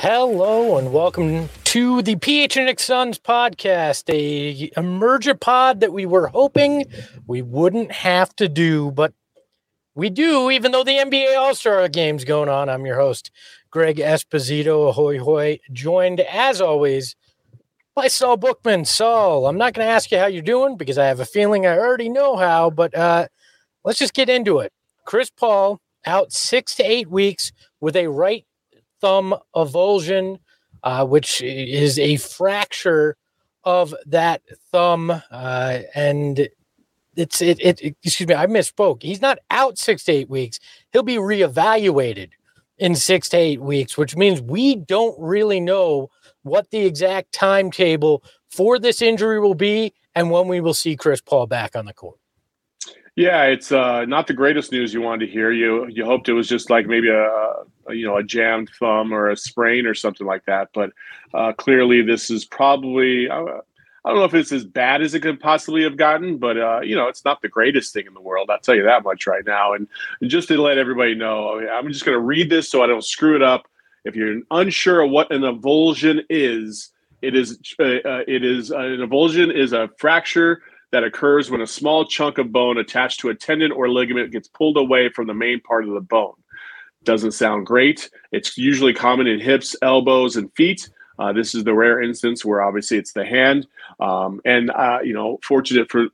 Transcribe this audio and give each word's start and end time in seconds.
Hello 0.00 0.78
and 0.78 0.92
welcome 0.92 1.48
to 1.64 2.02
the 2.02 2.14
PHNX 2.14 2.80
Suns 2.80 3.18
podcast, 3.18 4.08
a 4.08 4.70
emergent 4.76 5.40
pod 5.40 5.80
that 5.80 5.92
we 5.92 6.06
were 6.06 6.28
hoping 6.28 6.84
we 7.26 7.42
wouldn't 7.42 7.90
have 7.90 8.36
to 8.36 8.48
do, 8.48 8.92
but 8.92 9.12
we 9.96 10.10
do, 10.10 10.48
even 10.50 10.70
though 10.70 10.84
the 10.84 10.98
NBA 10.98 11.36
All 11.36 11.56
Star 11.56 11.88
game's 11.88 12.24
going 12.24 12.48
on. 12.48 12.68
I'm 12.68 12.86
your 12.86 13.00
host, 13.00 13.32
Greg 13.72 13.96
Esposito, 13.96 14.88
ahoy 14.88 15.18
hoy, 15.18 15.58
joined 15.72 16.20
as 16.20 16.60
always 16.60 17.16
by 18.00 18.08
Saul 18.08 18.38
Bookman. 18.38 18.86
Saul, 18.86 19.46
I'm 19.46 19.58
not 19.58 19.74
going 19.74 19.86
to 19.86 19.92
ask 19.92 20.10
you 20.10 20.16
how 20.16 20.24
you're 20.24 20.40
doing 20.40 20.78
because 20.78 20.96
I 20.96 21.04
have 21.04 21.20
a 21.20 21.26
feeling 21.26 21.66
I 21.66 21.76
already 21.76 22.08
know 22.08 22.34
how, 22.34 22.70
but 22.70 22.96
uh, 22.96 23.28
let's 23.84 23.98
just 23.98 24.14
get 24.14 24.30
into 24.30 24.60
it. 24.60 24.72
Chris 25.04 25.28
Paul 25.28 25.82
out 26.06 26.32
six 26.32 26.74
to 26.76 26.82
eight 26.82 27.10
weeks 27.10 27.52
with 27.78 27.96
a 27.96 28.06
right 28.06 28.46
thumb 29.02 29.34
avulsion, 29.54 30.38
uh, 30.82 31.04
which 31.04 31.42
is 31.42 31.98
a 31.98 32.16
fracture 32.16 33.18
of 33.64 33.94
that 34.06 34.40
thumb, 34.72 35.10
uh, 35.10 35.78
and 35.94 36.48
it's 37.16 37.42
it, 37.42 37.60
it, 37.60 37.82
it. 37.82 37.96
Excuse 38.02 38.28
me, 38.28 38.34
I 38.34 38.46
misspoke. 38.46 39.02
He's 39.02 39.20
not 39.20 39.40
out 39.50 39.76
six 39.76 40.04
to 40.04 40.12
eight 40.12 40.30
weeks. 40.30 40.58
He'll 40.90 41.02
be 41.02 41.16
reevaluated 41.16 42.30
in 42.78 42.94
six 42.94 43.28
to 43.28 43.36
eight 43.36 43.60
weeks, 43.60 43.98
which 43.98 44.16
means 44.16 44.40
we 44.40 44.74
don't 44.74 45.20
really 45.20 45.60
know 45.60 46.08
what 46.42 46.70
the 46.70 46.86
exact 46.86 47.32
timetable 47.32 48.22
for 48.50 48.78
this 48.78 49.02
injury 49.02 49.40
will 49.40 49.54
be 49.54 49.92
and 50.14 50.30
when 50.30 50.48
we 50.48 50.60
will 50.60 50.74
see 50.74 50.96
Chris 50.96 51.20
Paul 51.20 51.46
back 51.46 51.76
on 51.76 51.86
the 51.86 51.94
court. 51.94 52.18
Yeah, 53.16 53.44
it's 53.44 53.72
uh, 53.72 54.04
not 54.06 54.26
the 54.26 54.34
greatest 54.34 54.72
news 54.72 54.94
you 54.94 55.02
wanted 55.02 55.26
to 55.26 55.32
hear. 55.32 55.50
You 55.50 55.86
you 55.88 56.04
hoped 56.04 56.28
it 56.28 56.32
was 56.32 56.48
just 56.48 56.70
like 56.70 56.86
maybe 56.86 57.08
a, 57.08 57.28
a 57.88 57.94
you 57.94 58.06
know 58.06 58.16
a 58.16 58.22
jammed 58.22 58.70
thumb 58.78 59.12
or 59.12 59.28
a 59.28 59.36
sprain 59.36 59.84
or 59.84 59.94
something 59.94 60.26
like 60.26 60.44
that, 60.46 60.70
but 60.72 60.90
uh, 61.34 61.52
clearly 61.52 62.02
this 62.02 62.30
is 62.30 62.44
probably 62.44 63.28
uh, 63.28 63.58
I 64.04 64.08
don't 64.08 64.18
know 64.18 64.24
if 64.24 64.34
it's 64.34 64.52
as 64.52 64.64
bad 64.64 65.02
as 65.02 65.12
it 65.12 65.20
could 65.20 65.40
possibly 65.40 65.82
have 65.82 65.96
gotten, 65.96 66.38
but 66.38 66.56
uh, 66.56 66.80
you 66.80 66.94
know 66.94 67.08
it's 67.08 67.24
not 67.24 67.42
the 67.42 67.48
greatest 67.48 67.92
thing 67.92 68.06
in 68.06 68.14
the 68.14 68.20
world. 68.20 68.48
I'll 68.48 68.60
tell 68.60 68.76
you 68.76 68.84
that 68.84 69.04
much 69.04 69.26
right 69.26 69.44
now. 69.44 69.74
And 69.74 69.88
just 70.22 70.48
to 70.48 70.60
let 70.60 70.78
everybody 70.78 71.14
know, 71.14 71.60
I'm 71.60 71.88
just 71.88 72.04
going 72.04 72.16
to 72.16 72.24
read 72.24 72.48
this 72.48 72.70
so 72.70 72.82
I 72.82 72.86
don't 72.86 73.04
screw 73.04 73.36
it 73.36 73.42
up. 73.42 73.66
If 74.04 74.16
you're 74.16 74.40
unsure 74.50 75.02
of 75.02 75.10
what 75.10 75.32
an 75.32 75.42
avulsion 75.42 76.24
is, 76.30 76.90
it 77.22 77.34
is 77.34 77.58
uh, 77.78 77.84
uh, 77.84 78.24
it 78.26 78.44
is 78.44 78.72
uh, 78.72 78.78
an 78.78 79.00
avulsion 79.00 79.54
is 79.54 79.72
a 79.72 79.90
fracture 79.98 80.62
that 80.92 81.04
occurs 81.04 81.50
when 81.50 81.60
a 81.60 81.66
small 81.66 82.04
chunk 82.04 82.38
of 82.38 82.50
bone 82.50 82.78
attached 82.78 83.20
to 83.20 83.28
a 83.28 83.34
tendon 83.34 83.72
or 83.72 83.88
ligament 83.88 84.32
gets 84.32 84.48
pulled 84.48 84.76
away 84.76 85.08
from 85.08 85.26
the 85.26 85.34
main 85.34 85.60
part 85.60 85.84
of 85.86 85.94
the 85.94 86.00
bone. 86.00 86.34
Doesn't 87.04 87.32
sound 87.32 87.66
great. 87.66 88.10
It's 88.32 88.58
usually 88.58 88.92
common 88.92 89.26
in 89.26 89.40
hips, 89.40 89.76
elbows, 89.82 90.36
and 90.36 90.52
feet. 90.54 90.88
Uh, 91.18 91.32
this 91.32 91.54
is 91.54 91.64
the 91.64 91.74
rare 91.74 92.02
instance 92.02 92.44
where 92.44 92.62
obviously 92.62 92.96
it's 92.96 93.12
the 93.12 93.24
hand. 93.24 93.66
Um, 94.00 94.40
and 94.44 94.70
uh, 94.70 95.00
you 95.04 95.12
know, 95.12 95.38
fortunate 95.42 95.90
for 95.90 96.06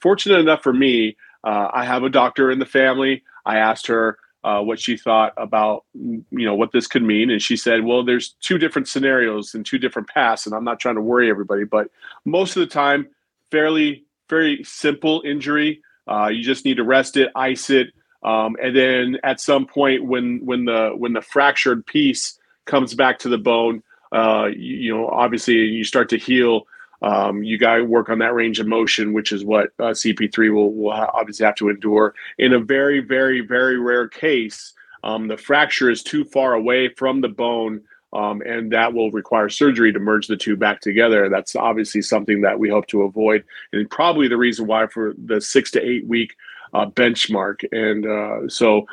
fortunate 0.00 0.38
enough 0.38 0.62
for 0.62 0.72
me, 0.72 1.16
uh, 1.44 1.68
I 1.72 1.84
have 1.84 2.02
a 2.02 2.08
doctor 2.08 2.50
in 2.50 2.58
the 2.58 2.66
family. 2.66 3.22
I 3.44 3.58
asked 3.58 3.86
her 3.86 4.18
uh, 4.46 4.62
what 4.62 4.78
she 4.78 4.96
thought 4.96 5.32
about 5.36 5.84
you 5.94 6.24
know 6.30 6.54
what 6.54 6.70
this 6.70 6.86
could 6.86 7.02
mean. 7.02 7.30
And 7.30 7.42
she 7.42 7.56
said 7.56 7.84
well 7.84 8.04
there's 8.04 8.36
two 8.40 8.58
different 8.58 8.86
scenarios 8.86 9.54
and 9.54 9.66
two 9.66 9.78
different 9.78 10.08
paths 10.08 10.46
and 10.46 10.54
i'm 10.54 10.64
not 10.64 10.78
trying 10.78 10.94
to 10.94 11.00
worry 11.00 11.28
everybody 11.28 11.64
but 11.64 11.88
most 12.24 12.56
of 12.56 12.60
the 12.60 12.66
time 12.66 13.08
fairly 13.50 14.04
very 14.28 14.62
simple 14.64 15.22
injury. 15.24 15.82
Uh, 16.08 16.28
you 16.28 16.42
just 16.42 16.64
need 16.64 16.76
to 16.76 16.84
rest 16.84 17.16
it 17.16 17.28
ice 17.34 17.68
it 17.68 17.88
um, 18.22 18.56
and 18.62 18.76
then 18.76 19.18
at 19.24 19.40
some 19.40 19.66
point 19.66 20.04
when 20.04 20.38
when 20.44 20.64
the 20.64 20.92
when 20.96 21.12
the 21.12 21.20
fractured 21.20 21.84
piece 21.84 22.38
comes 22.64 22.94
back 22.94 23.18
to 23.18 23.28
the 23.28 23.38
bone 23.38 23.82
uh, 24.12 24.46
you, 24.46 24.76
you 24.76 24.96
know 24.96 25.08
obviously 25.08 25.54
you 25.54 25.82
start 25.82 26.08
to 26.08 26.16
heal 26.16 26.68
um, 27.02 27.42
you 27.42 27.58
got 27.58 27.76
to 27.76 27.84
work 27.84 28.08
on 28.08 28.18
that 28.20 28.34
range 28.34 28.58
of 28.58 28.66
motion, 28.66 29.12
which 29.12 29.32
is 29.32 29.44
what 29.44 29.70
uh, 29.78 29.90
CP3 29.90 30.52
will, 30.52 30.72
will 30.72 30.90
obviously 30.90 31.44
have 31.44 31.54
to 31.56 31.68
endure. 31.68 32.14
In 32.38 32.52
a 32.52 32.60
very, 32.60 33.00
very, 33.00 33.40
very 33.40 33.78
rare 33.78 34.08
case, 34.08 34.72
um, 35.04 35.28
the 35.28 35.36
fracture 35.36 35.90
is 35.90 36.02
too 36.02 36.24
far 36.24 36.54
away 36.54 36.88
from 36.88 37.20
the 37.20 37.28
bone, 37.28 37.82
um, 38.12 38.40
and 38.42 38.72
that 38.72 38.92
will 38.92 39.10
require 39.10 39.48
surgery 39.48 39.92
to 39.92 39.98
merge 39.98 40.26
the 40.26 40.36
two 40.36 40.56
back 40.56 40.80
together. 40.80 41.28
That's 41.28 41.54
obviously 41.54 42.02
something 42.02 42.40
that 42.42 42.58
we 42.58 42.68
hope 42.68 42.86
to 42.88 43.02
avoid, 43.02 43.44
and 43.72 43.88
probably 43.90 44.28
the 44.28 44.36
reason 44.36 44.66
why 44.66 44.86
for 44.86 45.14
the 45.24 45.40
six 45.40 45.70
to 45.72 45.82
eight 45.82 46.06
week 46.06 46.34
uh, 46.72 46.86
benchmark. 46.86 47.64
And 47.72 48.06
uh, 48.06 48.48
so, 48.48 48.86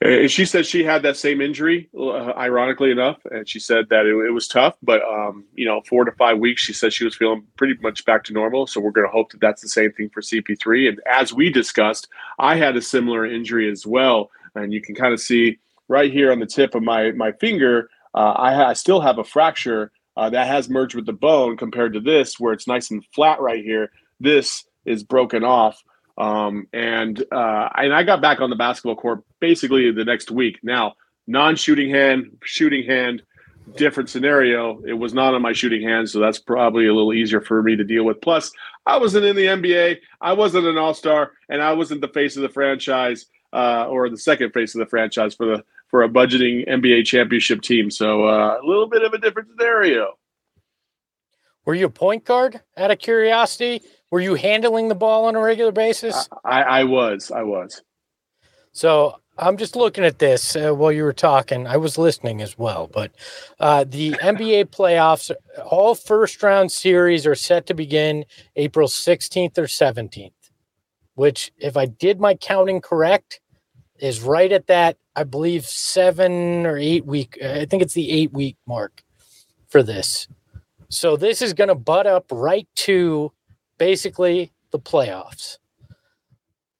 and 0.00 0.30
she 0.30 0.44
said 0.44 0.64
she 0.64 0.82
had 0.82 1.02
that 1.02 1.16
same 1.16 1.40
injury, 1.40 1.90
uh, 1.98 2.32
ironically 2.32 2.90
enough, 2.90 3.18
and 3.30 3.48
she 3.48 3.60
said 3.60 3.88
that 3.90 4.06
it, 4.06 4.14
it 4.26 4.32
was 4.32 4.48
tough, 4.48 4.76
but 4.82 5.02
um, 5.02 5.44
you 5.54 5.66
know, 5.66 5.82
four 5.88 6.04
to 6.04 6.12
five 6.12 6.38
weeks, 6.38 6.62
she 6.62 6.72
said 6.72 6.92
she 6.92 7.04
was 7.04 7.14
feeling 7.14 7.44
pretty 7.56 7.74
much 7.82 8.04
back 8.04 8.24
to 8.24 8.32
normal. 8.32 8.66
So 8.66 8.80
we're 8.80 8.92
going 8.92 9.06
to 9.06 9.12
hope 9.12 9.32
that 9.32 9.40
that's 9.40 9.62
the 9.62 9.68
same 9.68 9.92
thing 9.92 10.08
for 10.08 10.22
CP3. 10.22 10.88
And 10.88 11.00
as 11.06 11.32
we 11.32 11.50
discussed, 11.50 12.08
I 12.38 12.56
had 12.56 12.76
a 12.76 12.82
similar 12.82 13.26
injury 13.26 13.70
as 13.70 13.86
well, 13.86 14.30
and 14.54 14.72
you 14.72 14.80
can 14.80 14.94
kind 14.94 15.12
of 15.12 15.20
see 15.20 15.58
right 15.88 16.10
here 16.10 16.32
on 16.32 16.38
the 16.38 16.46
tip 16.46 16.74
of 16.74 16.82
my 16.82 17.10
my 17.10 17.32
finger, 17.32 17.90
uh, 18.14 18.34
I, 18.36 18.54
ha- 18.54 18.68
I, 18.68 18.72
still 18.72 19.00
have 19.00 19.18
a 19.18 19.24
fracture 19.24 19.92
uh, 20.16 20.30
that 20.30 20.46
has 20.46 20.68
merged 20.68 20.94
with 20.94 21.06
the 21.06 21.12
bone 21.12 21.56
compared 21.56 21.92
to 21.92 22.00
this, 22.00 22.40
where 22.40 22.52
it's 22.52 22.66
nice 22.66 22.90
and 22.90 23.04
flat 23.14 23.40
right 23.40 23.62
here. 23.62 23.90
This 24.18 24.64
is 24.84 25.02
broken 25.02 25.44
off. 25.44 25.82
Um, 26.20 26.68
and 26.74 27.18
uh, 27.32 27.70
and 27.76 27.94
I 27.94 28.02
got 28.02 28.20
back 28.20 28.40
on 28.40 28.50
the 28.50 28.56
basketball 28.56 28.96
court 28.96 29.24
basically 29.40 29.90
the 29.90 30.04
next 30.04 30.30
week. 30.30 30.58
Now, 30.62 30.94
non-shooting 31.26 31.88
hand, 31.88 32.36
shooting 32.44 32.86
hand, 32.86 33.22
different 33.76 34.10
scenario. 34.10 34.82
It 34.82 34.92
was 34.92 35.14
not 35.14 35.34
on 35.34 35.40
my 35.40 35.54
shooting 35.54 35.82
hand, 35.82 36.10
so 36.10 36.20
that's 36.20 36.38
probably 36.38 36.86
a 36.86 36.92
little 36.92 37.14
easier 37.14 37.40
for 37.40 37.62
me 37.62 37.74
to 37.74 37.84
deal 37.84 38.04
with. 38.04 38.20
Plus, 38.20 38.52
I 38.84 38.98
wasn't 38.98 39.24
in 39.24 39.34
the 39.34 39.46
NBA, 39.46 39.98
I 40.20 40.34
wasn't 40.34 40.66
an 40.66 40.76
All 40.76 40.92
Star, 40.92 41.32
and 41.48 41.62
I 41.62 41.72
wasn't 41.72 42.02
the 42.02 42.08
face 42.08 42.36
of 42.36 42.42
the 42.42 42.50
franchise 42.50 43.24
uh, 43.54 43.86
or 43.88 44.10
the 44.10 44.18
second 44.18 44.52
face 44.52 44.74
of 44.74 44.80
the 44.80 44.86
franchise 44.86 45.34
for 45.34 45.46
the 45.46 45.64
for 45.88 46.02
a 46.02 46.08
budgeting 46.08 46.68
NBA 46.68 47.06
championship 47.06 47.62
team. 47.62 47.90
So 47.90 48.24
uh, 48.24 48.58
a 48.62 48.66
little 48.66 48.88
bit 48.88 49.02
of 49.02 49.14
a 49.14 49.18
different 49.18 49.48
scenario. 49.48 50.18
Were 51.64 51.74
you 51.74 51.86
a 51.86 51.90
point 51.90 52.24
guard? 52.24 52.60
Out 52.76 52.90
of 52.90 52.98
curiosity, 52.98 53.82
were 54.10 54.20
you 54.20 54.34
handling 54.34 54.88
the 54.88 54.94
ball 54.94 55.26
on 55.26 55.36
a 55.36 55.40
regular 55.40 55.72
basis? 55.72 56.28
I, 56.44 56.62
I 56.62 56.84
was. 56.84 57.30
I 57.30 57.42
was. 57.42 57.82
So 58.72 59.20
I'm 59.38 59.56
just 59.56 59.74
looking 59.74 60.04
at 60.04 60.18
this 60.18 60.54
uh, 60.54 60.72
while 60.72 60.92
you 60.92 61.02
were 61.02 61.12
talking. 61.12 61.66
I 61.66 61.76
was 61.76 61.96
listening 61.96 62.42
as 62.42 62.58
well, 62.58 62.88
but 62.92 63.12
uh, 63.58 63.84
the 63.84 64.10
NBA 64.22 64.66
playoffs, 64.66 65.30
all 65.64 65.94
first 65.94 66.42
round 66.42 66.70
series 66.70 67.26
are 67.26 67.34
set 67.34 67.66
to 67.66 67.74
begin 67.74 68.24
April 68.56 68.88
16th 68.88 69.56
or 69.58 69.64
17th, 69.64 70.32
which, 71.14 71.52
if 71.58 71.76
I 71.76 71.86
did 71.86 72.20
my 72.20 72.34
counting 72.34 72.80
correct, 72.80 73.40
is 73.98 74.22
right 74.22 74.50
at 74.50 74.66
that, 74.66 74.96
I 75.14 75.24
believe, 75.24 75.66
seven 75.66 76.66
or 76.66 76.76
eight 76.76 77.06
week. 77.06 77.38
I 77.42 77.64
think 77.66 77.82
it's 77.82 77.94
the 77.94 78.10
eight 78.10 78.32
week 78.32 78.56
mark 78.66 79.02
for 79.68 79.82
this. 79.82 80.28
So 80.88 81.16
this 81.16 81.40
is 81.40 81.54
going 81.54 81.68
to 81.68 81.74
butt 81.74 82.06
up 82.06 82.26
right 82.32 82.66
to 82.76 83.32
basically 83.80 84.52
the 84.70 84.78
playoffs. 84.78 85.56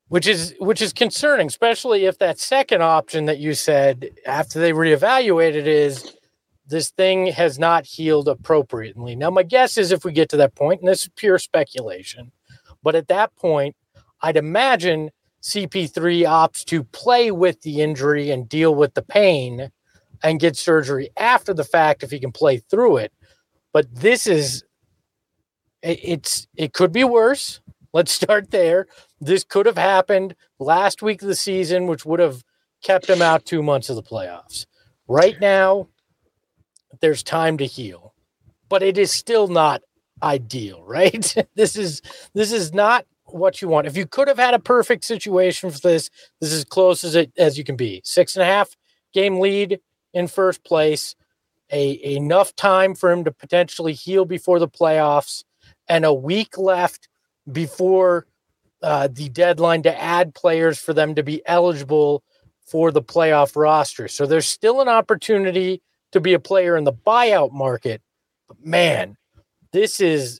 Which 0.07 0.27
is 0.27 0.53
which 0.59 0.81
is 0.81 0.93
concerning, 0.93 1.47
especially 1.47 2.05
if 2.05 2.17
that 2.19 2.39
second 2.39 2.83
option 2.83 3.25
that 3.25 3.39
you 3.39 3.53
said 3.53 4.09
after 4.25 4.59
they 4.59 4.73
reevaluated 4.73 5.65
is 5.65 6.15
this 6.67 6.89
thing 6.91 7.27
has 7.27 7.57
not 7.57 7.85
healed 7.85 8.27
appropriately. 8.27 9.15
Now, 9.15 9.29
my 9.29 9.43
guess 9.43 9.77
is 9.77 9.91
if 9.91 10.05
we 10.05 10.11
get 10.11 10.29
to 10.29 10.37
that 10.37 10.53
point, 10.53 10.81
and 10.81 10.89
this 10.89 11.03
is 11.03 11.09
pure 11.15 11.39
speculation, 11.39 12.31
but 12.83 12.93
at 12.93 13.07
that 13.07 13.35
point, 13.37 13.75
I'd 14.21 14.37
imagine 14.37 15.11
CP3 15.41 16.23
opts 16.23 16.63
to 16.65 16.83
play 16.83 17.31
with 17.31 17.61
the 17.61 17.81
injury 17.81 18.31
and 18.31 18.49
deal 18.49 18.75
with 18.75 18.93
the 18.93 19.01
pain 19.01 19.71
and 20.23 20.41
get 20.41 20.57
surgery 20.57 21.09
after 21.17 21.53
the 21.53 21.63
fact 21.63 22.03
if 22.03 22.11
he 22.11 22.19
can 22.19 22.33
play 22.33 22.57
through 22.57 22.97
it. 22.97 23.13
But 23.73 23.87
this 23.95 24.27
is 24.27 24.63
it's 25.83 26.47
it 26.55 26.73
could 26.73 26.91
be 26.91 27.03
worse. 27.03 27.61
Let's 27.93 28.11
start 28.21 28.51
there. 28.51 28.87
This 29.19 29.43
could 29.43 29.65
have 29.65 29.77
happened 29.77 30.35
last 30.59 31.01
week 31.01 31.21
of 31.21 31.27
the 31.27 31.35
season, 31.35 31.87
which 31.87 32.05
would 32.05 32.19
have 32.19 32.43
kept 32.83 33.09
him 33.09 33.21
out 33.21 33.45
two 33.45 33.61
months 33.61 33.89
of 33.89 33.95
the 33.95 34.03
playoffs. 34.03 34.65
Right 35.07 35.39
now, 35.39 35.87
there's 36.99 37.23
time 37.23 37.57
to 37.57 37.65
heal, 37.65 38.13
but 38.69 38.81
it 38.81 38.97
is 38.97 39.11
still 39.11 39.47
not 39.47 39.81
ideal, 40.23 40.83
right? 40.87 41.35
this 41.55 41.75
is 41.75 42.01
this 42.33 42.51
is 42.51 42.73
not 42.73 43.05
what 43.25 43.61
you 43.61 43.67
want. 43.67 43.87
If 43.87 43.95
you 43.95 44.05
could 44.05 44.27
have 44.27 44.39
had 44.39 44.53
a 44.53 44.59
perfect 44.59 45.05
situation 45.05 45.71
for 45.71 45.79
this, 45.79 46.09
this 46.39 46.51
is 46.51 46.59
as 46.59 46.65
close 46.65 47.03
as 47.03 47.15
it 47.15 47.31
as 47.37 47.57
you 47.57 47.63
can 47.63 47.75
be. 47.75 48.01
Six 48.03 48.35
and 48.35 48.43
a 48.43 48.45
half 48.45 48.75
game 49.13 49.39
lead 49.39 49.79
in 50.13 50.27
first 50.27 50.63
place, 50.63 51.15
a 51.71 52.15
enough 52.15 52.55
time 52.55 52.95
for 52.95 53.11
him 53.11 53.23
to 53.23 53.31
potentially 53.31 53.93
heal 53.93 54.25
before 54.25 54.59
the 54.59 54.67
playoffs, 54.67 55.43
and 55.91 56.05
a 56.05 56.13
week 56.13 56.57
left 56.57 57.09
before 57.51 58.25
uh, 58.81 59.09
the 59.11 59.27
deadline 59.27 59.83
to 59.83 60.01
add 60.01 60.33
players 60.33 60.79
for 60.79 60.93
them 60.93 61.15
to 61.15 61.21
be 61.21 61.45
eligible 61.45 62.23
for 62.65 62.91
the 62.91 63.01
playoff 63.01 63.57
roster. 63.57 64.07
So 64.07 64.25
there's 64.25 64.47
still 64.47 64.79
an 64.79 64.87
opportunity 64.87 65.81
to 66.13 66.21
be 66.21 66.33
a 66.33 66.39
player 66.39 66.77
in 66.77 66.85
the 66.85 66.93
buyout 66.93 67.51
market. 67.51 68.01
But 68.47 68.65
man, 68.65 69.17
this 69.73 69.99
is 69.99 70.39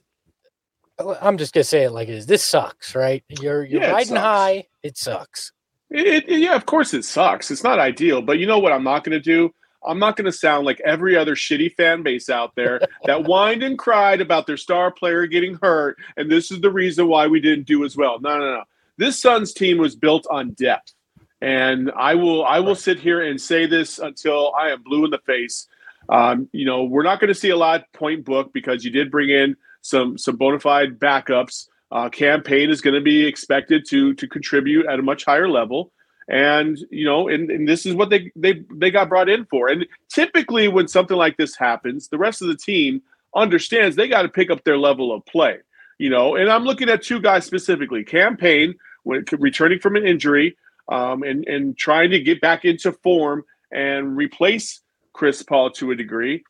I'm 0.98 1.36
just 1.36 1.52
gonna 1.52 1.64
say 1.64 1.82
it 1.82 1.90
like 1.90 2.08
it 2.08 2.14
is. 2.14 2.26
This 2.26 2.42
sucks, 2.42 2.94
right? 2.94 3.22
You're 3.28 3.62
you're 3.62 3.82
yeah, 3.82 3.92
riding 3.92 4.16
high. 4.16 4.68
It 4.82 4.96
sucks. 4.96 5.52
It, 5.90 6.26
it, 6.30 6.38
yeah, 6.38 6.54
of 6.54 6.64
course 6.64 6.94
it 6.94 7.04
sucks. 7.04 7.50
It's 7.50 7.62
not 7.62 7.78
ideal, 7.78 8.22
but 8.22 8.38
you 8.38 8.46
know 8.46 8.58
what? 8.58 8.72
I'm 8.72 8.84
not 8.84 9.04
gonna 9.04 9.20
do. 9.20 9.52
I'm 9.84 9.98
not 9.98 10.16
going 10.16 10.26
to 10.26 10.32
sound 10.32 10.66
like 10.66 10.80
every 10.84 11.16
other 11.16 11.34
shitty 11.34 11.74
fan 11.74 12.02
base 12.02 12.28
out 12.28 12.54
there 12.54 12.80
that 13.04 13.26
whined 13.26 13.62
and 13.62 13.78
cried 13.78 14.20
about 14.20 14.46
their 14.46 14.56
star 14.56 14.90
player 14.90 15.26
getting 15.26 15.58
hurt, 15.62 15.98
and 16.16 16.30
this 16.30 16.50
is 16.50 16.60
the 16.60 16.70
reason 16.70 17.08
why 17.08 17.26
we 17.26 17.40
didn't 17.40 17.66
do 17.66 17.84
as 17.84 17.96
well. 17.96 18.20
No, 18.20 18.38
no, 18.38 18.44
no. 18.54 18.62
This 18.96 19.18
Suns 19.18 19.52
team 19.52 19.78
was 19.78 19.96
built 19.96 20.26
on 20.30 20.50
depth, 20.50 20.92
and 21.40 21.90
I 21.96 22.14
will 22.14 22.44
I 22.44 22.60
will 22.60 22.74
sit 22.74 22.98
here 22.98 23.20
and 23.22 23.40
say 23.40 23.66
this 23.66 23.98
until 23.98 24.52
I 24.54 24.70
am 24.70 24.82
blue 24.82 25.04
in 25.04 25.10
the 25.10 25.18
face. 25.18 25.66
Um, 26.08 26.48
you 26.52 26.64
know, 26.64 26.84
we're 26.84 27.02
not 27.02 27.20
going 27.20 27.28
to 27.28 27.34
see 27.34 27.50
a 27.50 27.56
lot 27.56 27.84
point 27.92 28.24
book 28.24 28.52
because 28.52 28.84
you 28.84 28.90
did 28.90 29.10
bring 29.10 29.30
in 29.30 29.56
some 29.80 30.18
some 30.18 30.36
bona 30.36 30.60
fide 30.60 30.98
backups. 30.98 31.68
Uh, 31.90 32.08
Cam 32.08 32.42
Payne 32.42 32.70
is 32.70 32.80
going 32.80 32.94
to 32.94 33.00
be 33.00 33.26
expected 33.26 33.86
to 33.88 34.14
to 34.14 34.26
contribute 34.28 34.86
at 34.86 34.98
a 34.98 35.02
much 35.02 35.24
higher 35.24 35.48
level, 35.48 35.92
and 36.32 36.78
you 36.90 37.04
know, 37.04 37.28
and, 37.28 37.50
and 37.50 37.68
this 37.68 37.84
is 37.84 37.94
what 37.94 38.08
they 38.08 38.32
they 38.34 38.64
they 38.74 38.90
got 38.90 39.10
brought 39.10 39.28
in 39.28 39.44
for. 39.44 39.68
And 39.68 39.86
typically, 40.08 40.66
when 40.66 40.88
something 40.88 41.16
like 41.16 41.36
this 41.36 41.54
happens, 41.54 42.08
the 42.08 42.18
rest 42.18 42.40
of 42.40 42.48
the 42.48 42.56
team 42.56 43.02
understands 43.36 43.94
they 43.94 44.08
got 44.08 44.22
to 44.22 44.28
pick 44.28 44.50
up 44.50 44.64
their 44.64 44.78
level 44.78 45.14
of 45.14 45.24
play. 45.26 45.58
You 45.98 46.08
know, 46.08 46.34
and 46.34 46.50
I'm 46.50 46.64
looking 46.64 46.88
at 46.88 47.02
two 47.02 47.20
guys 47.20 47.44
specifically: 47.44 48.02
Cam 48.02 48.38
Payne, 48.38 48.74
when 49.02 49.24
returning 49.38 49.78
from 49.78 49.94
an 49.94 50.06
injury, 50.06 50.56
um, 50.90 51.22
and 51.22 51.46
and 51.46 51.76
trying 51.76 52.10
to 52.10 52.18
get 52.18 52.40
back 52.40 52.64
into 52.64 52.92
form 52.92 53.44
and 53.70 54.16
replace 54.16 54.80
Chris 55.12 55.42
Paul 55.42 55.70
to 55.72 55.90
a 55.90 55.96
degree. 55.96 56.44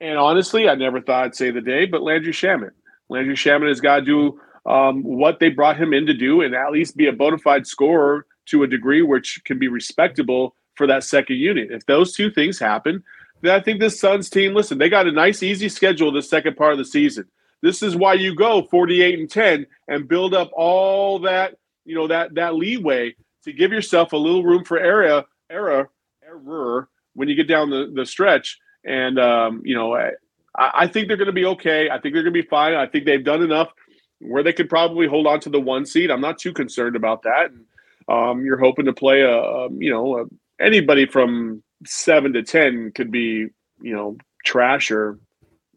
And 0.00 0.16
honestly, 0.16 0.68
I 0.68 0.76
never 0.76 1.00
thought 1.00 1.24
I'd 1.24 1.34
say 1.34 1.50
the 1.50 1.60
day, 1.60 1.86
but 1.86 2.02
Landry 2.02 2.32
Shamet. 2.32 2.70
Landry 3.08 3.34
Shamet 3.34 3.68
has 3.68 3.80
got 3.80 3.96
to 3.96 4.02
do 4.02 4.40
um, 4.64 5.02
what 5.02 5.40
they 5.40 5.48
brought 5.48 5.76
him 5.76 5.92
in 5.92 6.06
to 6.06 6.14
do 6.14 6.40
and 6.40 6.54
at 6.54 6.72
least 6.72 6.96
be 6.96 7.06
a 7.06 7.12
bona 7.12 7.38
fide 7.38 7.66
scorer 7.66 8.26
to 8.46 8.62
a 8.62 8.66
degree 8.66 9.02
which 9.02 9.40
can 9.44 9.58
be 9.58 9.68
respectable 9.68 10.54
for 10.74 10.86
that 10.86 11.04
second 11.04 11.36
unit. 11.36 11.70
If 11.70 11.86
those 11.86 12.14
two 12.14 12.30
things 12.30 12.58
happen, 12.58 13.02
then 13.42 13.54
I 13.54 13.60
think 13.60 13.80
this 13.80 14.00
Suns 14.00 14.30
team, 14.30 14.54
listen, 14.54 14.78
they 14.78 14.88
got 14.88 15.06
a 15.06 15.12
nice, 15.12 15.42
easy 15.42 15.68
schedule 15.68 16.12
the 16.12 16.22
second 16.22 16.56
part 16.56 16.72
of 16.72 16.78
the 16.78 16.84
season. 16.84 17.26
This 17.62 17.82
is 17.82 17.96
why 17.96 18.14
you 18.14 18.34
go 18.34 18.62
48 18.62 19.18
and 19.18 19.30
10 19.30 19.66
and 19.88 20.08
build 20.08 20.34
up 20.34 20.50
all 20.52 21.20
that, 21.20 21.56
you 21.84 21.94
know, 21.94 22.08
that 22.08 22.34
that 22.34 22.54
leeway 22.54 23.14
to 23.44 23.52
give 23.52 23.72
yourself 23.72 24.12
a 24.12 24.16
little 24.16 24.42
room 24.42 24.64
for 24.64 24.78
error, 24.78 25.24
error, 25.50 25.90
error 26.26 26.88
when 27.14 27.28
you 27.28 27.34
get 27.34 27.48
down 27.48 27.70
the, 27.70 27.90
the 27.94 28.04
stretch. 28.04 28.58
And, 28.84 29.18
um, 29.18 29.62
you 29.64 29.74
know, 29.74 29.94
I, 29.94 30.10
I 30.56 30.86
think 30.86 31.08
they're 31.08 31.16
going 31.16 31.26
to 31.26 31.32
be 31.32 31.46
okay. 31.46 31.88
I 31.88 31.98
think 31.98 32.14
they're 32.14 32.22
going 32.22 32.34
to 32.34 32.42
be 32.42 32.48
fine. 32.48 32.74
I 32.74 32.86
think 32.86 33.06
they've 33.06 33.24
done 33.24 33.42
enough 33.42 33.72
where 34.20 34.42
they 34.42 34.52
could 34.52 34.68
probably 34.68 35.06
hold 35.06 35.26
on 35.26 35.40
to 35.40 35.50
the 35.50 35.60
one 35.60 35.86
seed. 35.86 36.10
I'm 36.10 36.20
not 36.20 36.38
too 36.38 36.52
concerned 36.52 36.96
about 36.96 37.22
that. 37.22 37.50
And, 37.50 37.64
um, 38.08 38.44
you're 38.44 38.58
hoping 38.58 38.84
to 38.86 38.92
play 38.92 39.22
a, 39.22 39.36
a 39.36 39.70
you 39.72 39.90
know, 39.90 40.20
a, 40.20 40.24
anybody 40.62 41.06
from 41.06 41.62
seven 41.86 42.32
to 42.32 42.42
10 42.42 42.92
could 42.92 43.10
be, 43.10 43.48
you 43.80 43.94
know, 43.94 44.16
trash 44.44 44.90
or 44.90 45.18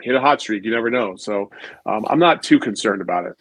hit 0.02 0.16
a 0.16 0.22
hot 0.22 0.42
streak. 0.42 0.64
You 0.64 0.72
never 0.72 0.90
know. 0.90 1.16
So 1.16 1.50
um, 1.86 2.06
I'm 2.10 2.20
not 2.20 2.44
too 2.44 2.60
concerned 2.60 3.02
about 3.02 3.26
it. 3.26 3.34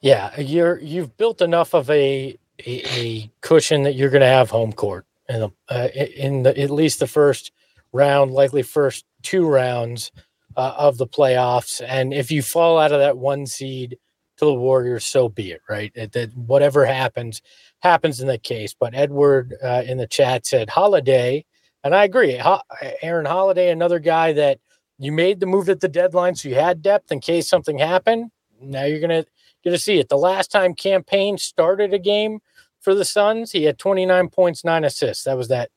Yeah, 0.00 0.38
you're 0.40 0.78
you've 0.78 1.16
built 1.18 1.42
enough 1.42 1.74
of 1.74 1.90
a 1.90 2.38
a, 2.66 3.00
a 3.00 3.30
cushion 3.40 3.82
that 3.82 3.94
you're 3.94 4.10
going 4.10 4.20
to 4.22 4.26
have 4.26 4.50
home 4.50 4.72
court 4.72 5.06
in 5.28 5.40
the, 5.40 5.50
uh, 5.68 5.88
in 5.94 6.42
the, 6.42 6.58
at 6.58 6.70
least 6.70 7.00
the 7.00 7.06
first 7.06 7.52
round, 7.92 8.32
likely 8.32 8.62
first 8.62 9.04
two 9.22 9.46
rounds 9.46 10.10
uh, 10.56 10.74
of 10.76 10.98
the 10.98 11.06
playoffs. 11.06 11.82
And 11.86 12.12
if 12.12 12.30
you 12.30 12.42
fall 12.42 12.78
out 12.78 12.92
of 12.92 13.00
that 13.00 13.18
one 13.18 13.46
seed 13.46 13.98
to 14.38 14.44
the 14.44 14.54
Warriors, 14.54 15.04
so 15.04 15.28
be 15.28 15.52
it, 15.52 15.60
right? 15.68 15.92
That 15.94 16.32
whatever 16.34 16.84
happens, 16.84 17.42
happens 17.80 18.20
in 18.20 18.28
that 18.28 18.42
case. 18.42 18.74
But 18.78 18.94
Edward 18.94 19.54
uh, 19.62 19.82
in 19.86 19.98
the 19.98 20.06
chat 20.06 20.46
said 20.46 20.70
Holiday, 20.70 21.44
and 21.82 21.94
I 21.94 22.04
agree. 22.04 22.36
Ho- 22.36 22.62
Aaron 23.02 23.26
Holiday, 23.26 23.70
another 23.70 23.98
guy 23.98 24.32
that 24.34 24.58
you 24.98 25.12
made 25.12 25.40
the 25.40 25.46
move 25.46 25.68
at 25.68 25.80
the 25.80 25.88
deadline, 25.88 26.34
so 26.34 26.48
you 26.48 26.54
had 26.54 26.82
depth 26.82 27.10
in 27.10 27.20
case 27.20 27.48
something 27.48 27.78
happened. 27.78 28.30
Now 28.60 28.84
you're 28.84 29.00
gonna 29.00 29.24
to 29.64 29.78
see 29.78 29.98
it. 29.98 30.08
The 30.08 30.16
last 30.16 30.50
time 30.50 30.74
Cam 30.74 31.02
Payne 31.04 31.38
started 31.38 31.92
a 31.92 31.98
game 31.98 32.40
for 32.80 32.94
the 32.94 33.04
Suns. 33.04 33.52
He 33.52 33.64
had 33.64 33.78
29 33.78 34.28
points, 34.28 34.64
nine 34.64 34.84
assists. 34.84 35.24
That 35.24 35.36
was 35.36 35.48
that 35.48 35.70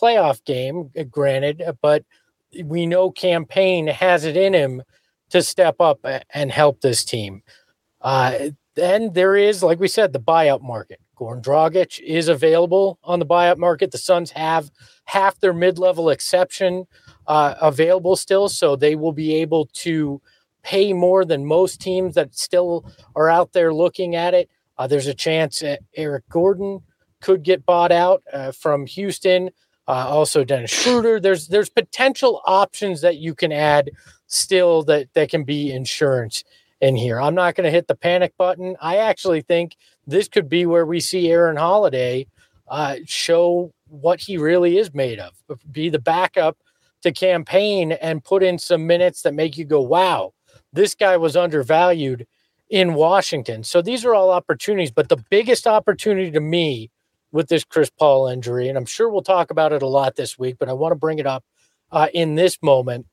playoff 0.00 0.44
game, 0.44 0.90
uh, 0.98 1.04
granted, 1.04 1.62
uh, 1.62 1.72
but 1.80 2.04
we 2.64 2.86
know 2.86 3.10
Cam 3.10 3.44
Payne 3.44 3.86
has 3.86 4.24
it 4.24 4.36
in 4.36 4.52
him 4.52 4.82
to 5.30 5.42
step 5.42 5.76
up 5.80 6.04
and 6.34 6.50
help 6.50 6.80
this 6.80 7.04
team. 7.04 7.42
Uh, 8.00 8.50
then 8.74 9.12
there 9.12 9.36
is, 9.36 9.62
like 9.62 9.78
we 9.78 9.88
said, 9.88 10.12
the 10.12 10.20
buyout 10.20 10.62
market. 10.62 11.00
Goran 11.20 11.42
Dragic 11.42 12.00
is 12.00 12.28
available 12.28 12.98
on 13.04 13.18
the 13.18 13.26
buyout 13.26 13.58
market. 13.58 13.90
The 13.90 13.98
Suns 13.98 14.30
have 14.30 14.70
half 15.04 15.38
their 15.38 15.52
mid-level 15.52 16.08
exception 16.08 16.86
uh, 17.26 17.54
available 17.60 18.16
still, 18.16 18.48
so 18.48 18.74
they 18.74 18.96
will 18.96 19.12
be 19.12 19.34
able 19.34 19.66
to 19.74 20.22
pay 20.62 20.92
more 20.92 21.24
than 21.24 21.44
most 21.44 21.80
teams 21.80 22.14
that 22.14 22.34
still 22.34 22.90
are 23.14 23.28
out 23.28 23.52
there 23.52 23.72
looking 23.72 24.14
at 24.16 24.32
it. 24.34 24.48
Uh, 24.78 24.86
there's 24.86 25.06
a 25.06 25.14
chance 25.14 25.62
Eric 25.94 26.24
Gordon 26.30 26.80
could 27.20 27.42
get 27.42 27.66
bought 27.66 27.92
out 27.92 28.22
uh, 28.32 28.50
from 28.52 28.86
Houston. 28.86 29.50
Uh, 29.86 30.06
also, 30.08 30.42
Dennis 30.44 30.70
Schroeder. 30.70 31.20
There's 31.20 31.48
there's 31.48 31.68
potential 31.68 32.40
options 32.46 33.00
that 33.00 33.16
you 33.16 33.34
can 33.34 33.52
add 33.52 33.90
still 34.26 34.82
that 34.84 35.08
that 35.14 35.30
can 35.30 35.44
be 35.44 35.72
insurance 35.72 36.44
in 36.80 36.96
here. 36.96 37.20
I'm 37.20 37.34
not 37.34 37.54
going 37.54 37.64
to 37.64 37.70
hit 37.70 37.88
the 37.88 37.94
panic 37.94 38.34
button. 38.38 38.76
I 38.80 38.98
actually 38.98 39.42
think 39.42 39.76
this 40.06 40.28
could 40.28 40.48
be 40.48 40.66
where 40.66 40.86
we 40.86 41.00
see 41.00 41.30
Aaron 41.30 41.56
Holiday 41.56 42.26
uh, 42.68 42.96
show 43.06 43.72
what 43.88 44.20
he 44.20 44.36
really 44.36 44.78
is 44.78 44.94
made 44.94 45.18
of. 45.18 45.32
Be 45.70 45.88
the 45.88 45.98
backup 45.98 46.58
to 47.02 47.12
Cam 47.12 47.44
Payne 47.44 47.92
and 47.92 48.22
put 48.22 48.42
in 48.42 48.58
some 48.58 48.86
minutes 48.86 49.22
that 49.22 49.34
make 49.34 49.56
you 49.56 49.64
go, 49.64 49.80
"Wow, 49.80 50.34
this 50.72 50.94
guy 50.94 51.16
was 51.16 51.36
undervalued." 51.36 52.26
in 52.70 52.94
Washington. 52.94 53.64
So 53.64 53.82
these 53.82 54.04
are 54.04 54.14
all 54.14 54.30
opportunities, 54.30 54.92
but 54.92 55.08
the 55.08 55.22
biggest 55.28 55.66
opportunity 55.66 56.30
to 56.30 56.40
me 56.40 56.90
with 57.32 57.48
this 57.48 57.64
Chris 57.64 57.90
Paul 57.90 58.28
injury, 58.28 58.68
and 58.68 58.78
I'm 58.78 58.86
sure 58.86 59.10
we'll 59.10 59.22
talk 59.22 59.50
about 59.50 59.72
it 59.72 59.82
a 59.82 59.88
lot 59.88 60.16
this 60.16 60.38
week, 60.38 60.56
but 60.58 60.68
I 60.68 60.72
want 60.72 60.92
to 60.92 60.96
bring 60.96 61.18
it 61.18 61.26
up 61.26 61.44
uh, 61.90 62.08
in 62.14 62.36
this 62.36 62.58
moment, 62.62 63.06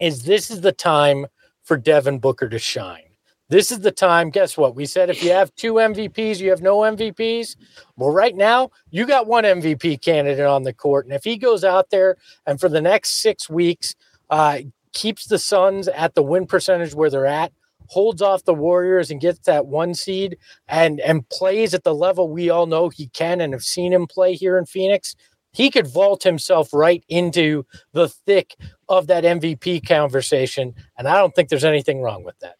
is 0.00 0.22
this 0.22 0.50
is 0.50 0.60
the 0.60 0.72
time 0.72 1.26
for 1.62 1.76
Devin 1.76 2.20
Booker 2.20 2.48
to 2.48 2.58
shine. 2.58 3.07
This 3.50 3.72
is 3.72 3.80
the 3.80 3.90
time. 3.90 4.28
Guess 4.28 4.58
what? 4.58 4.74
We 4.74 4.84
said 4.84 5.08
if 5.08 5.22
you 5.22 5.30
have 5.32 5.54
two 5.54 5.74
MVPs, 5.74 6.38
you 6.38 6.50
have 6.50 6.60
no 6.60 6.78
MVPs. 6.80 7.56
Well, 7.96 8.10
right 8.10 8.36
now, 8.36 8.70
you 8.90 9.06
got 9.06 9.26
one 9.26 9.44
MVP 9.44 10.02
candidate 10.02 10.44
on 10.44 10.64
the 10.64 10.74
court. 10.74 11.06
And 11.06 11.14
if 11.14 11.24
he 11.24 11.38
goes 11.38 11.64
out 11.64 11.88
there 11.88 12.16
and 12.46 12.60
for 12.60 12.68
the 12.68 12.82
next 12.82 13.22
six 13.22 13.48
weeks 13.48 13.94
uh, 14.28 14.58
keeps 14.92 15.26
the 15.26 15.38
Suns 15.38 15.88
at 15.88 16.14
the 16.14 16.22
win 16.22 16.46
percentage 16.46 16.94
where 16.94 17.08
they're 17.08 17.24
at, 17.24 17.52
holds 17.86 18.20
off 18.20 18.44
the 18.44 18.52
Warriors 18.52 19.10
and 19.10 19.18
gets 19.18 19.38
that 19.46 19.66
one 19.66 19.94
seed 19.94 20.36
and 20.68 21.00
and 21.00 21.26
plays 21.30 21.72
at 21.72 21.84
the 21.84 21.94
level 21.94 22.28
we 22.28 22.50
all 22.50 22.66
know 22.66 22.90
he 22.90 23.06
can 23.08 23.40
and 23.40 23.54
have 23.54 23.62
seen 23.62 23.94
him 23.94 24.06
play 24.06 24.34
here 24.34 24.58
in 24.58 24.66
Phoenix, 24.66 25.16
he 25.52 25.70
could 25.70 25.86
vault 25.86 26.22
himself 26.22 26.74
right 26.74 27.02
into 27.08 27.64
the 27.92 28.08
thick 28.08 28.56
of 28.90 29.06
that 29.06 29.24
MVP 29.24 29.88
conversation. 29.88 30.74
And 30.98 31.08
I 31.08 31.16
don't 31.16 31.34
think 31.34 31.48
there's 31.48 31.64
anything 31.64 32.02
wrong 32.02 32.24
with 32.24 32.38
that. 32.40 32.56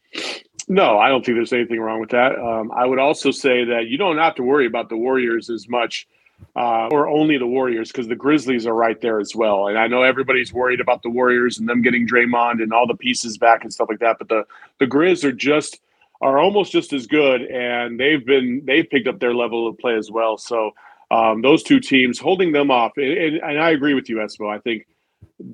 No, 0.68 0.98
I 0.98 1.08
don't 1.08 1.24
think 1.24 1.36
there's 1.36 1.52
anything 1.52 1.80
wrong 1.80 1.98
with 1.98 2.10
that. 2.10 2.38
Um, 2.38 2.70
I 2.72 2.84
would 2.84 2.98
also 2.98 3.30
say 3.30 3.64
that 3.64 3.86
you 3.86 3.96
don't 3.96 4.18
have 4.18 4.34
to 4.34 4.42
worry 4.42 4.66
about 4.66 4.90
the 4.90 4.98
Warriors 4.98 5.48
as 5.48 5.66
much, 5.66 6.06
uh, 6.54 6.88
or 6.88 7.08
only 7.08 7.38
the 7.38 7.46
Warriors, 7.46 7.90
because 7.90 8.06
the 8.06 8.14
Grizzlies 8.14 8.66
are 8.66 8.74
right 8.74 9.00
there 9.00 9.18
as 9.18 9.34
well. 9.34 9.68
And 9.68 9.78
I 9.78 9.86
know 9.86 10.02
everybody's 10.02 10.52
worried 10.52 10.80
about 10.80 11.02
the 11.02 11.08
Warriors 11.08 11.58
and 11.58 11.66
them 11.66 11.80
getting 11.80 12.06
Draymond 12.06 12.62
and 12.62 12.72
all 12.74 12.86
the 12.86 12.94
pieces 12.94 13.38
back 13.38 13.64
and 13.64 13.72
stuff 13.72 13.88
like 13.88 14.00
that. 14.00 14.18
But 14.18 14.28
the 14.28 14.44
the 14.78 14.86
Grizz 14.86 15.24
are 15.24 15.32
just 15.32 15.80
are 16.20 16.38
almost 16.38 16.70
just 16.70 16.92
as 16.92 17.06
good, 17.06 17.42
and 17.42 17.98
they've 17.98 18.24
been 18.24 18.62
they've 18.66 18.88
picked 18.88 19.08
up 19.08 19.20
their 19.20 19.34
level 19.34 19.66
of 19.66 19.78
play 19.78 19.94
as 19.94 20.10
well. 20.10 20.36
So 20.36 20.72
um, 21.10 21.40
those 21.40 21.62
two 21.62 21.80
teams 21.80 22.18
holding 22.18 22.52
them 22.52 22.70
off, 22.70 22.92
and, 22.98 23.06
and, 23.06 23.36
and 23.36 23.58
I 23.58 23.70
agree 23.70 23.94
with 23.94 24.10
you, 24.10 24.16
Espo. 24.16 24.54
I 24.54 24.58
think 24.58 24.86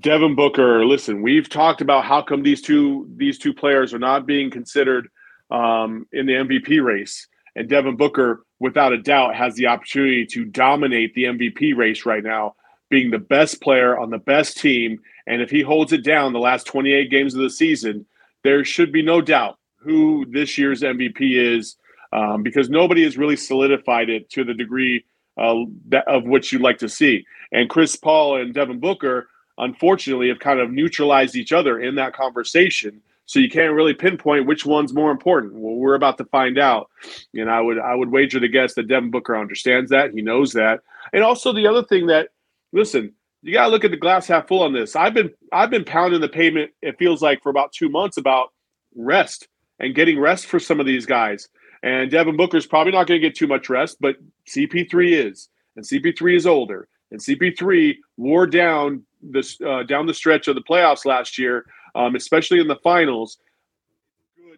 Devin 0.00 0.34
Booker. 0.34 0.86
Listen, 0.86 1.22
we've 1.22 1.48
talked 1.48 1.80
about 1.80 2.04
how 2.04 2.22
come 2.22 2.42
these 2.42 2.62
two 2.62 3.08
these 3.16 3.38
two 3.38 3.52
players 3.52 3.92
are 3.92 3.98
not 3.98 4.26
being 4.26 4.50
considered 4.50 5.08
um, 5.50 6.06
in 6.12 6.26
the 6.26 6.32
MVP 6.32 6.82
race, 6.82 7.28
and 7.54 7.68
Devin 7.68 7.96
Booker, 7.96 8.44
without 8.60 8.92
a 8.92 8.98
doubt, 8.98 9.36
has 9.36 9.54
the 9.54 9.66
opportunity 9.66 10.26
to 10.26 10.44
dominate 10.44 11.14
the 11.14 11.24
MVP 11.24 11.76
race 11.76 12.06
right 12.06 12.24
now, 12.24 12.54
being 12.88 13.10
the 13.10 13.18
best 13.18 13.60
player 13.60 13.98
on 13.98 14.10
the 14.10 14.18
best 14.18 14.56
team. 14.58 15.00
And 15.26 15.42
if 15.42 15.50
he 15.50 15.62
holds 15.62 15.92
it 15.92 16.04
down 16.04 16.32
the 16.32 16.38
last 16.38 16.66
28 16.66 17.10
games 17.10 17.34
of 17.34 17.40
the 17.40 17.50
season, 17.50 18.06
there 18.42 18.64
should 18.64 18.92
be 18.92 19.02
no 19.02 19.20
doubt 19.20 19.58
who 19.76 20.24
this 20.30 20.56
year's 20.56 20.82
MVP 20.82 21.56
is, 21.56 21.76
um, 22.12 22.42
because 22.42 22.70
nobody 22.70 23.04
has 23.04 23.18
really 23.18 23.36
solidified 23.36 24.08
it 24.08 24.30
to 24.30 24.44
the 24.44 24.54
degree 24.54 25.04
uh, 25.36 25.56
that, 25.88 26.06
of 26.08 26.24
which 26.24 26.52
you'd 26.52 26.62
like 26.62 26.78
to 26.78 26.88
see. 26.88 27.26
And 27.52 27.68
Chris 27.68 27.96
Paul 27.96 28.40
and 28.40 28.54
Devin 28.54 28.80
Booker 28.80 29.28
unfortunately 29.58 30.28
have 30.28 30.38
kind 30.38 30.60
of 30.60 30.70
neutralized 30.70 31.36
each 31.36 31.52
other 31.52 31.80
in 31.80 31.94
that 31.96 32.14
conversation. 32.14 33.00
So 33.26 33.38
you 33.38 33.48
can't 33.48 33.72
really 33.72 33.94
pinpoint 33.94 34.46
which 34.46 34.66
one's 34.66 34.92
more 34.92 35.10
important. 35.10 35.54
Well, 35.54 35.76
we're 35.76 35.94
about 35.94 36.18
to 36.18 36.24
find 36.26 36.58
out. 36.58 36.90
And 37.34 37.50
I 37.50 37.60
would 37.60 37.78
I 37.78 37.94
would 37.94 38.10
wager 38.10 38.38
to 38.38 38.48
guess 38.48 38.74
that 38.74 38.88
Devin 38.88 39.10
Booker 39.10 39.36
understands 39.36 39.90
that. 39.90 40.12
He 40.12 40.20
knows 40.20 40.52
that. 40.52 40.80
And 41.12 41.22
also 41.22 41.52
the 41.52 41.66
other 41.66 41.82
thing 41.82 42.06
that 42.08 42.28
listen, 42.72 43.12
you 43.42 43.52
gotta 43.52 43.70
look 43.70 43.84
at 43.84 43.90
the 43.90 43.96
glass 43.96 44.26
half 44.26 44.46
full 44.46 44.62
on 44.62 44.72
this. 44.72 44.94
I've 44.94 45.14
been 45.14 45.32
I've 45.52 45.70
been 45.70 45.84
pounding 45.84 46.20
the 46.20 46.28
pavement, 46.28 46.72
it 46.82 46.98
feels 46.98 47.22
like, 47.22 47.42
for 47.42 47.48
about 47.48 47.72
two 47.72 47.88
months 47.88 48.18
about 48.18 48.52
rest 48.94 49.48
and 49.80 49.94
getting 49.94 50.18
rest 50.18 50.46
for 50.46 50.58
some 50.58 50.80
of 50.80 50.86
these 50.86 51.06
guys. 51.06 51.48
And 51.82 52.10
Devin 52.10 52.36
Booker's 52.36 52.66
probably 52.66 52.92
not 52.92 53.06
going 53.06 53.20
to 53.20 53.28
get 53.28 53.36
too 53.36 53.46
much 53.46 53.68
rest, 53.68 53.98
but 54.00 54.16
CP3 54.48 55.26
is. 55.28 55.50
And 55.76 55.84
CP3 55.84 56.36
is 56.36 56.46
older. 56.46 56.88
And 57.10 57.20
CP3 57.20 57.96
wore 58.16 58.46
down 58.46 59.04
this 59.30 59.60
uh, 59.60 59.82
down 59.82 60.06
the 60.06 60.14
stretch 60.14 60.48
of 60.48 60.54
the 60.54 60.62
playoffs 60.62 61.04
last 61.04 61.38
year, 61.38 61.66
um, 61.94 62.14
especially 62.14 62.60
in 62.60 62.68
the 62.68 62.76
finals. 62.76 63.38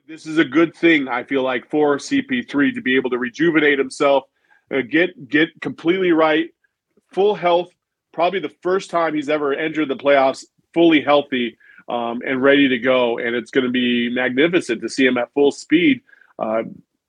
This 0.07 0.27
is 0.27 0.39
a 0.39 0.45
good 0.45 0.75
thing 0.75 1.09
I 1.09 1.25
feel 1.25 1.43
like 1.43 1.69
for 1.69 1.97
CP3 1.97 2.75
to 2.75 2.81
be 2.81 2.95
able 2.95 3.11
to 3.11 3.19
rejuvenate 3.19 3.79
himself, 3.79 4.25
uh, 4.71 4.83
get 4.89 5.29
get 5.29 5.49
completely 5.61 6.13
right, 6.13 6.51
full 7.13 7.35
health. 7.35 7.71
Probably 8.13 8.41
the 8.41 8.55
first 8.63 8.91
time 8.91 9.15
he's 9.15 9.29
ever 9.29 9.53
entered 9.53 9.89
the 9.89 9.97
playoffs 9.97 10.45
fully 10.73 11.01
healthy 11.01 11.57
um, 11.89 12.21
and 12.27 12.43
ready 12.43 12.69
to 12.69 12.79
go, 12.79 13.19
and 13.19 13.35
it's 13.35 13.51
going 13.51 13.65
to 13.65 13.71
be 13.71 14.11
magnificent 14.11 14.81
to 14.83 14.89
see 14.89 15.07
him 15.07 15.19
at 15.19 15.33
full 15.33 15.53
speed. 15.53 16.01
Uh, 16.39 16.63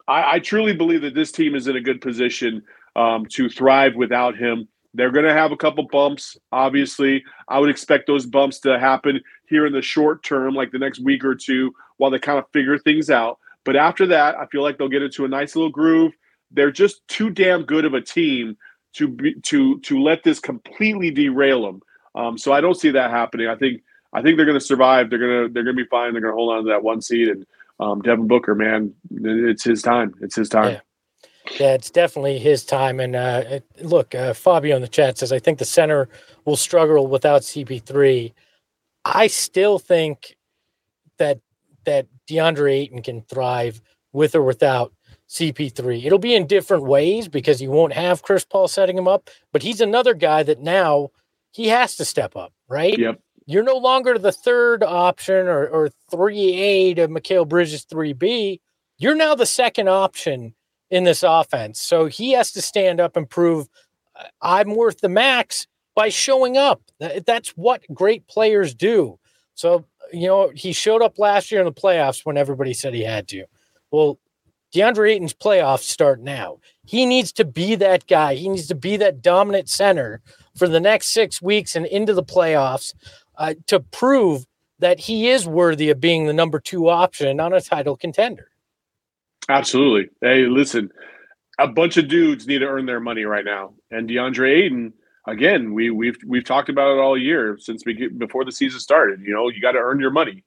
I, 0.08 0.36
I, 0.36 0.40
truly 0.40 0.74
believe 0.74 1.02
that 1.02 1.14
this 1.14 1.32
team 1.32 1.56
is 1.56 1.68
in 1.68 1.76
a 1.76 1.82
good 1.82 2.00
position 2.00 2.64
um, 2.96 3.26
to 3.28 3.50
thrive 3.50 3.96
without 3.96 4.38
him. 4.38 4.68
They're 4.98 5.12
going 5.12 5.26
to 5.26 5.34
have 5.34 5.52
a 5.52 5.58
couple 5.58 5.84
bumps, 5.84 6.38
obviously. 6.52 7.24
I 7.48 7.60
would 7.60 7.70
expect 7.70 8.08
those 8.08 8.26
bumps 8.26 8.60
to 8.62 8.80
happen 8.80 9.22
here 9.48 9.68
in 9.68 9.74
the 9.74 9.82
short 9.82 10.24
term, 10.24 10.56
like 10.56 10.72
the 10.72 10.80
next 10.80 11.00
week 11.00 11.24
or 11.24 11.36
two, 11.36 11.72
while 11.98 12.10
they 12.10 12.18
kind 12.18 12.40
of 12.40 12.46
figure 12.52 12.80
things 12.80 13.12
out. 13.12 13.38
But 13.64 13.76
after 13.76 14.08
that, 14.08 14.36
I 14.36 14.48
feel 14.48 14.64
like 14.64 14.80
they'll 14.80 14.90
get 14.90 15.04
into 15.04 15.24
a 15.24 15.28
nice 15.28 15.56
little 15.56 15.70
groove. 15.70 16.14
They're 16.50 16.72
just 16.72 17.08
too 17.08 17.30
damn 17.30 17.62
good 17.62 17.86
of 17.86 17.94
a 17.94 18.02
team 18.02 18.58
to 18.94 19.08
be, 19.08 19.36
to 19.36 19.80
to 19.82 20.02
let 20.02 20.24
this 20.24 20.40
completely 20.40 21.12
derail 21.12 21.62
them. 21.62 21.82
Um, 22.16 22.38
so 22.38 22.52
I 22.52 22.62
don't 22.62 22.74
see 22.74 22.90
that 22.90 23.12
happening. 23.12 23.48
I 23.48 23.56
think 23.56 23.84
I 24.14 24.24
think 24.24 24.38
they're 24.38 24.48
going 24.48 24.60
to 24.60 24.66
survive. 24.66 25.12
They're 25.12 25.20
going 25.20 25.48
to 25.48 25.54
they're 25.54 25.64
going 25.64 25.76
to 25.76 25.84
be 25.84 25.90
fine. 25.90 26.14
They're 26.14 26.22
going 26.22 26.34
to 26.34 26.38
hold 26.38 26.56
on 26.56 26.64
to 26.64 26.70
that 26.70 26.82
one 26.82 27.02
seed. 27.02 27.28
And 27.28 27.46
um, 27.80 28.02
Devin 28.02 28.28
Booker, 28.28 28.56
man, 28.56 28.96
it's 29.12 29.64
his 29.64 29.84
time. 29.84 30.16
It's 30.22 30.36
his 30.36 30.50
time. 30.50 30.74
Yeah. 30.74 30.80
Yeah, 31.60 31.74
it's 31.74 31.90
definitely 31.90 32.40
his 32.40 32.66
time. 32.66 33.00
And 33.00 33.16
uh, 33.16 33.60
look, 33.82 34.14
uh, 34.14 34.34
Fabio 34.34 34.76
in 34.76 34.82
the 34.82 34.88
chat 34.88 35.18
says, 35.18 35.32
I 35.32 35.40
think 35.40 35.60
the 35.60 35.66
center 35.66 36.10
will 36.46 36.58
struggle 36.58 37.08
without 37.08 37.42
CP3. 37.42 38.34
I 39.06 39.28
still 39.28 39.80
think 39.80 40.36
that 41.18 41.40
that 41.86 42.08
DeAndre 42.30 42.74
Ayton 42.74 43.02
can 43.02 43.22
thrive 43.22 43.82
with 44.12 44.36
or 44.36 44.44
without 44.44 44.94
CP3. 45.30 46.06
It'll 46.06 46.20
be 46.20 46.36
in 46.36 46.48
different 46.48 46.84
ways 46.84 47.28
because 47.28 47.62
you 47.62 47.72
won't 47.72 47.94
have 47.94 48.24
Chris 48.24 48.46
Paul 48.46 48.68
setting 48.68 48.98
him 48.98 49.08
up, 49.08 49.30
but 49.52 49.64
he's 49.64 49.82
another 49.82 50.14
guy 50.14 50.44
that 50.44 50.62
now 50.62 51.12
he 51.52 51.68
has 51.68 51.96
to 51.98 52.06
step 52.06 52.36
up, 52.36 52.54
right? 52.68 52.98
Yep. 52.98 53.20
You're 53.46 53.64
no 53.64 53.78
longer 53.78 54.18
the 54.18 54.32
third 54.32 54.84
option 54.84 55.48
or, 55.48 55.68
or 55.68 55.90
3A 56.12 56.98
to 56.98 57.08
Mikal 57.08 57.48
Bridges 57.48 57.86
3B. 57.86 58.60
You're 58.98 59.16
now 59.16 59.36
the 59.36 59.46
second 59.46 59.88
option 59.88 60.54
in 60.90 61.04
this 61.04 61.24
offense. 61.24 61.82
So 61.82 62.06
he 62.06 62.32
has 62.32 62.52
to 62.54 62.62
stand 62.62 63.00
up 63.00 63.18
and 63.18 63.30
prove 63.30 63.68
I'm 64.42 64.76
worth 64.76 65.02
the 65.02 65.10
max 65.10 65.68
by 65.96 66.10
showing 66.10 66.58
up. 66.58 66.82
That's 67.26 67.50
what 67.50 67.84
great 67.94 68.28
players 68.28 68.74
do. 68.74 69.20
So, 69.56 69.86
you 70.14 70.28
know, 70.28 70.52
he 70.54 70.72
showed 70.72 71.02
up 71.02 71.18
last 71.18 71.52
year 71.52 71.62
in 71.62 71.66
the 71.66 71.72
playoffs 71.74 72.26
when 72.26 72.38
everybody 72.38 72.74
said 72.74 72.94
he 72.94 73.04
had 73.04 73.28
to. 73.30 73.46
Well, 73.92 74.20
DeAndre 74.74 75.12
Ayton's 75.12 75.34
playoffs 75.34 75.84
start 75.84 76.22
now. 76.22 76.60
He 76.86 77.06
needs 77.06 77.32
to 77.34 77.46
be 77.46 77.76
that 77.76 78.06
guy. 78.08 78.36
He 78.36 78.50
needs 78.50 78.68
to 78.68 78.76
be 78.76 78.98
that 78.98 79.22
dominant 79.22 79.70
center 79.70 80.22
for 80.56 80.68
the 80.68 80.80
next 80.80 81.08
six 81.08 81.42
weeks 81.42 81.76
and 81.76 81.86
into 81.86 82.14
the 82.14 82.24
playoffs 82.24 82.94
uh, 83.38 83.56
to 83.68 83.80
prove 83.80 84.46
that 84.80 85.00
he 85.00 85.30
is 85.30 85.48
worthy 85.48 85.90
of 85.90 86.00
being 86.00 86.28
the 86.28 86.34
number 86.34 86.60
two 86.60 86.90
option 86.90 87.40
on 87.40 87.54
a 87.54 87.62
title 87.62 87.96
contender. 87.96 88.50
Absolutely. 89.50 90.10
Hey, 90.22 90.46
listen, 90.46 90.92
a 91.58 91.68
bunch 91.68 91.98
of 91.98 92.08
dudes 92.08 92.48
need 92.48 92.60
to 92.60 92.68
earn 92.68 92.86
their 92.86 93.00
money 93.00 93.24
right 93.24 93.46
now, 93.46 93.74
and 93.92 94.10
DeAndre 94.10 94.66
Ayton. 94.66 94.94
Again, 95.28 95.74
we 95.74 95.90
we've 95.90 96.18
we've 96.26 96.46
talked 96.46 96.70
about 96.70 96.96
it 96.96 97.00
all 97.00 97.18
year 97.18 97.58
since 97.60 97.84
we, 97.86 98.08
before 98.08 98.46
the 98.46 98.52
season 98.52 98.80
started. 98.80 99.22
You 99.22 99.34
know, 99.34 99.50
you 99.50 99.62
got 99.62 99.74
to 99.74 99.80
earn 99.80 100.00
your 100.00 100.12
money, 100.12 100.44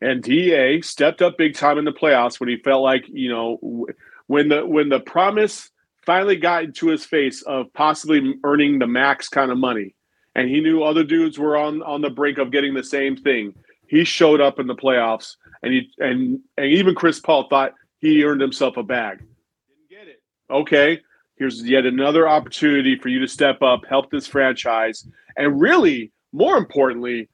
and 0.00 0.22
Da 0.22 0.80
stepped 0.82 1.22
up 1.22 1.36
big 1.38 1.54
time 1.54 1.78
in 1.78 1.84
the 1.84 1.92
playoffs 1.92 2.38
when 2.38 2.48
he 2.48 2.56
felt 2.58 2.82
like 2.82 3.04
you 3.08 3.28
know 3.28 3.86
when 4.26 4.48
the 4.48 4.64
when 4.64 4.88
the 4.88 5.00
promise 5.00 5.70
finally 6.06 6.36
got 6.36 6.64
into 6.64 6.88
his 6.88 7.04
face 7.04 7.42
of 7.42 7.72
possibly 7.72 8.34
earning 8.44 8.78
the 8.78 8.86
max 8.86 9.28
kind 9.28 9.50
of 9.50 9.58
money, 9.58 9.94
and 10.34 10.48
he 10.48 10.60
knew 10.60 10.82
other 10.82 11.04
dudes 11.04 11.38
were 11.38 11.56
on 11.56 11.82
on 11.82 12.00
the 12.00 12.10
brink 12.10 12.38
of 12.38 12.52
getting 12.52 12.74
the 12.74 12.84
same 12.84 13.16
thing. 13.16 13.54
He 13.88 14.04
showed 14.04 14.40
up 14.40 14.60
in 14.60 14.66
the 14.66 14.76
playoffs, 14.76 15.34
and 15.62 15.72
he 15.72 15.90
and 15.98 16.40
and 16.56 16.66
even 16.66 16.94
Chris 16.94 17.18
Paul 17.18 17.48
thought 17.48 17.74
he 18.00 18.24
earned 18.24 18.40
himself 18.40 18.76
a 18.76 18.82
bag. 18.82 19.18
Didn't 19.18 19.90
get 19.90 20.08
it. 20.08 20.22
Okay, 20.50 21.00
here's 21.36 21.62
yet 21.62 21.86
another 21.86 22.28
opportunity 22.28 22.98
for 22.98 23.08
you 23.08 23.20
to 23.20 23.28
step 23.28 23.62
up, 23.62 23.84
help 23.88 24.10
this 24.10 24.26
franchise, 24.26 25.06
and 25.36 25.60
really, 25.60 26.12
more 26.32 26.56
importantly, 26.56 27.28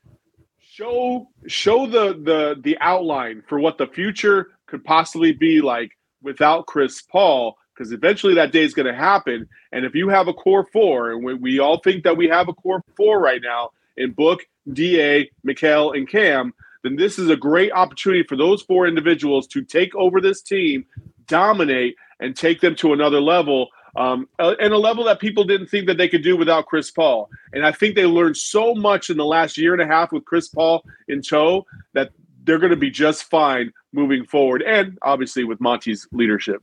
show 0.61 1.29
show 1.47 1.87
the 1.87 2.15
the 2.23 2.61
the 2.63 2.77
outline 2.81 3.43
for 3.49 3.59
what 3.61 3.79
the 3.79 3.87
future 3.87 4.53
could 4.67 4.85
possibly 4.85 5.33
be 5.33 5.61
like 5.61 5.93
without 6.23 6.67
Chris 6.67 7.03
Paul. 7.03 7.57
Because 7.75 7.91
eventually 7.91 8.35
that 8.35 8.53
day 8.53 8.63
is 8.63 8.73
going 8.73 8.87
to 8.87 8.95
happen. 8.95 9.49
And 9.73 9.85
if 9.85 9.97
you 9.97 10.09
have 10.09 10.29
a 10.29 10.33
core 10.33 10.65
four, 10.73 11.11
and 11.11 11.25
we, 11.25 11.35
we 11.35 11.59
all 11.59 11.81
think 11.81 12.05
that 12.05 12.17
we 12.17 12.29
have 12.29 12.49
a 12.49 12.53
core 12.53 12.85
four 12.97 13.21
right 13.21 13.43
now 13.43 13.71
in 13.97 14.13
Book, 14.13 14.47
Da, 14.73 15.29
Mikal, 15.45 15.97
and 15.97 16.09
Cam, 16.09 16.55
then 16.85 16.97
this 16.97 17.19
is 17.19 17.31
a 17.31 17.37
great 17.37 17.73
opportunity 17.73 18.23
for 18.23 18.37
those 18.37 18.63
four 18.63 18.87
individuals 18.87 19.47
to 19.49 19.63
take 19.63 19.95
over 19.97 20.21
this 20.21 20.43
team, 20.43 20.85
dominate, 21.27 21.97
and 22.21 22.37
take 22.37 22.61
them 22.61 22.77
to 22.77 22.93
another 22.93 23.21
level. 23.21 23.69
Um, 23.97 24.29
uh, 24.39 24.55
and 24.61 24.73
a 24.75 24.79
level 24.79 25.05
that 25.05 25.19
people 25.19 25.45
didn't 25.45 25.69
think 25.69 25.87
that 25.87 25.97
they 25.97 26.09
could 26.09 26.23
do 26.23 26.37
without 26.37 26.67
Chris 26.67 26.91
Paul. 26.91 27.31
And 27.55 27.65
I 27.65 27.73
think 27.73 27.95
they 27.95 28.05
learned 28.05 28.37
so 28.37 28.75
much 28.75 29.09
in 29.09 29.17
the 29.17 29.25
last 29.25 29.57
year 29.57 29.73
and 29.73 29.81
a 29.81 29.87
half 29.87 30.13
with 30.13 30.27
Chris 30.27 30.49
Paul 30.49 30.85
in 31.09 31.23
tow 31.23 31.65
that 31.95 32.11
they're 32.43 32.59
going 32.59 32.71
to 32.71 32.77
be 32.77 32.91
just 32.91 33.25
fine 33.25 33.73
moving 33.93 34.27
forward. 34.27 34.63
And 34.63 34.99
obviously 35.01 35.45
with 35.45 35.61
Monty's 35.61 36.07
leadership. 36.13 36.63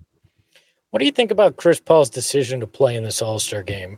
What 0.92 1.00
do 1.00 1.06
you 1.06 1.12
think 1.12 1.32
about 1.32 1.56
Chris 1.56 1.80
Paul's 1.80 2.10
decision 2.10 2.60
to 2.60 2.68
play 2.68 2.96
in 2.96 3.04
this 3.04 3.22
All 3.22 3.40
Star 3.40 3.63
game? 3.63 3.98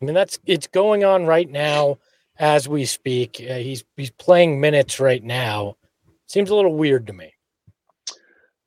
I 0.00 0.04
mean, 0.04 0.14
that's 0.14 0.40
it's 0.46 0.66
going 0.66 1.04
on 1.04 1.26
right 1.26 1.48
now 1.48 1.98
as 2.40 2.66
we 2.68 2.86
speak. 2.86 3.40
Uh, 3.48 3.54
he's 3.56 3.84
he's 3.96 4.10
playing 4.10 4.60
minutes 4.60 4.98
right 4.98 5.22
now. 5.22 5.76
Seems 6.26 6.50
a 6.50 6.54
little 6.56 6.74
weird 6.74 7.06
to 7.06 7.12
me. 7.12 7.34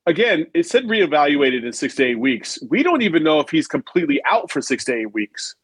again, 0.06 0.46
it 0.54 0.66
said 0.66 0.84
reevaluated 0.84 1.64
in 1.64 1.72
six 1.72 1.94
to 1.96 2.04
eight 2.04 2.18
weeks. 2.18 2.58
We 2.70 2.82
don't 2.82 3.02
even 3.02 3.22
know 3.24 3.40
if 3.40 3.50
he's 3.50 3.66
completely 3.66 4.22
out 4.30 4.50
for 4.50 4.62
six 4.62 4.84
to 4.84 4.94
eight 4.94 5.12
weeks, 5.12 5.56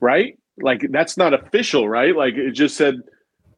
right? 0.00 0.38
Like 0.58 0.86
that's 0.90 1.16
not 1.16 1.34
official, 1.34 1.88
right? 1.88 2.16
Like 2.16 2.34
it 2.34 2.52
just 2.52 2.76
said 2.76 3.00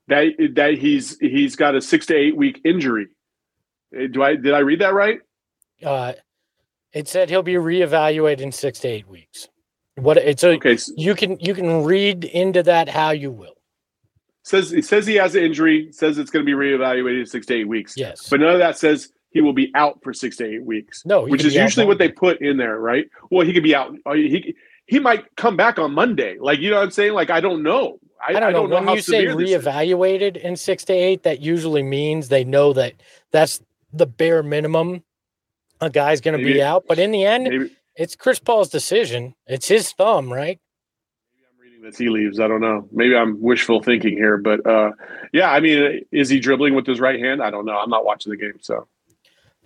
that 0.08 0.32
that 0.54 0.78
he's 0.78 1.18
he's 1.20 1.54
got 1.54 1.76
a 1.76 1.80
six 1.80 2.06
to 2.06 2.16
eight 2.16 2.36
week 2.36 2.60
injury. 2.64 3.08
Eh, 3.94 4.08
do 4.10 4.22
I 4.22 4.36
did 4.36 4.54
I 4.54 4.60
read 4.60 4.80
that 4.80 4.94
right? 4.94 5.20
Uh, 5.84 6.14
it 6.92 7.08
said 7.08 7.28
he'll 7.28 7.42
be 7.42 7.54
reevaluated 7.54 8.40
in 8.40 8.52
six 8.52 8.80
to 8.80 8.88
eight 8.88 9.06
weeks. 9.06 9.48
What 9.96 10.16
it's 10.16 10.42
a, 10.44 10.50
okay. 10.52 10.78
You 10.96 11.14
can 11.14 11.38
you 11.40 11.54
can 11.54 11.84
read 11.84 12.24
into 12.24 12.62
that 12.62 12.88
how 12.88 13.10
you 13.10 13.30
will. 13.30 13.57
Says 14.48 14.72
it 14.72 14.84
says 14.86 15.06
he 15.06 15.16
has 15.16 15.34
an 15.34 15.44
injury. 15.44 15.92
Says 15.92 16.16
it's 16.16 16.30
going 16.30 16.44
to 16.44 16.50
be 16.50 16.56
reevaluated 16.56 17.20
in 17.20 17.26
six 17.26 17.44
to 17.46 17.54
eight 17.54 17.68
weeks. 17.68 17.94
Yes, 17.96 18.28
but 18.30 18.40
none 18.40 18.54
of 18.54 18.58
that 18.58 18.78
says 18.78 19.12
he 19.30 19.42
will 19.42 19.52
be 19.52 19.70
out 19.74 20.02
for 20.02 20.14
six 20.14 20.36
to 20.38 20.46
eight 20.46 20.64
weeks. 20.64 21.02
No, 21.04 21.26
which 21.26 21.44
is 21.44 21.54
usually 21.54 21.84
what 21.84 21.98
they 21.98 22.08
put 22.08 22.40
in 22.40 22.56
there, 22.56 22.78
right? 22.78 23.06
Well, 23.30 23.46
he 23.46 23.52
could 23.52 23.62
be 23.62 23.74
out. 23.74 23.94
Uh, 24.06 24.14
he 24.14 24.56
he 24.86 24.98
might 25.00 25.36
come 25.36 25.56
back 25.56 25.78
on 25.78 25.92
Monday. 25.92 26.38
Like 26.40 26.60
you 26.60 26.70
know 26.70 26.76
what 26.76 26.84
I'm 26.84 26.90
saying? 26.90 27.12
Like 27.12 27.28
I 27.28 27.40
don't 27.40 27.62
know. 27.62 27.98
I, 28.26 28.30
I, 28.30 28.32
don't, 28.32 28.42
I 28.42 28.52
don't 28.52 28.70
know. 28.70 28.80
know. 28.80 28.86
When 28.86 28.96
you 28.96 29.02
say 29.02 29.26
reevaluated 29.26 30.38
in 30.38 30.56
six 30.56 30.84
to 30.86 30.92
eight, 30.94 31.24
that 31.24 31.40
usually 31.40 31.82
means 31.82 32.28
they 32.28 32.44
know 32.44 32.72
that 32.72 32.94
that's 33.30 33.60
the 33.92 34.06
bare 34.06 34.42
minimum 34.42 35.02
a 35.80 35.90
guy's 35.90 36.20
going 36.20 36.38
to 36.38 36.44
be 36.44 36.62
out. 36.62 36.84
But 36.88 36.98
in 36.98 37.10
the 37.10 37.24
end, 37.24 37.44
maybe, 37.44 37.76
it's 37.94 38.16
Chris 38.16 38.38
Paul's 38.38 38.70
decision. 38.70 39.34
It's 39.46 39.68
his 39.68 39.92
thumb, 39.92 40.32
right? 40.32 40.58
The 41.80 41.92
tea 41.92 42.08
leaves. 42.08 42.40
I 42.40 42.48
don't 42.48 42.60
know. 42.60 42.88
Maybe 42.90 43.14
I'm 43.14 43.40
wishful 43.40 43.82
thinking 43.82 44.16
here, 44.16 44.36
but 44.36 44.66
uh, 44.66 44.92
yeah. 45.32 45.50
I 45.50 45.60
mean, 45.60 46.04
is 46.10 46.28
he 46.28 46.40
dribbling 46.40 46.74
with 46.74 46.86
his 46.86 47.00
right 47.00 47.20
hand? 47.20 47.42
I 47.42 47.50
don't 47.50 47.64
know. 47.64 47.78
I'm 47.78 47.90
not 47.90 48.04
watching 48.04 48.30
the 48.30 48.36
game, 48.36 48.58
so. 48.60 48.88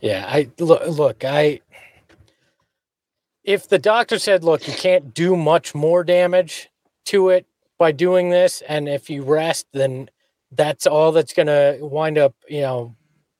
Yeah, 0.01 0.27
I 0.29 0.51
look. 0.59 0.87
Look, 0.87 1.25
I. 1.25 1.61
If 3.45 3.69
the 3.69 3.79
doctor 3.79 4.19
said, 4.19 4.45
"Look, 4.45 4.69
you 4.69 4.75
can't 4.75 5.15
do 5.15 5.37
much 5.37 5.75
more 5.75 6.05
damage 6.05 6.69
to 7.07 7.31
it 7.31 7.47
by 7.79 7.93
doing 7.93 8.31
this," 8.31 8.63
and 8.69 8.89
if 8.89 9.09
you 9.09 9.23
rest, 9.23 9.67
then 9.73 10.11
that's 10.53 10.87
all 10.87 11.13
that's 11.13 11.33
going 11.33 11.47
to 11.47 11.79
wind 11.81 12.19
up, 12.19 12.35
you 12.49 12.61
know, 12.61 12.95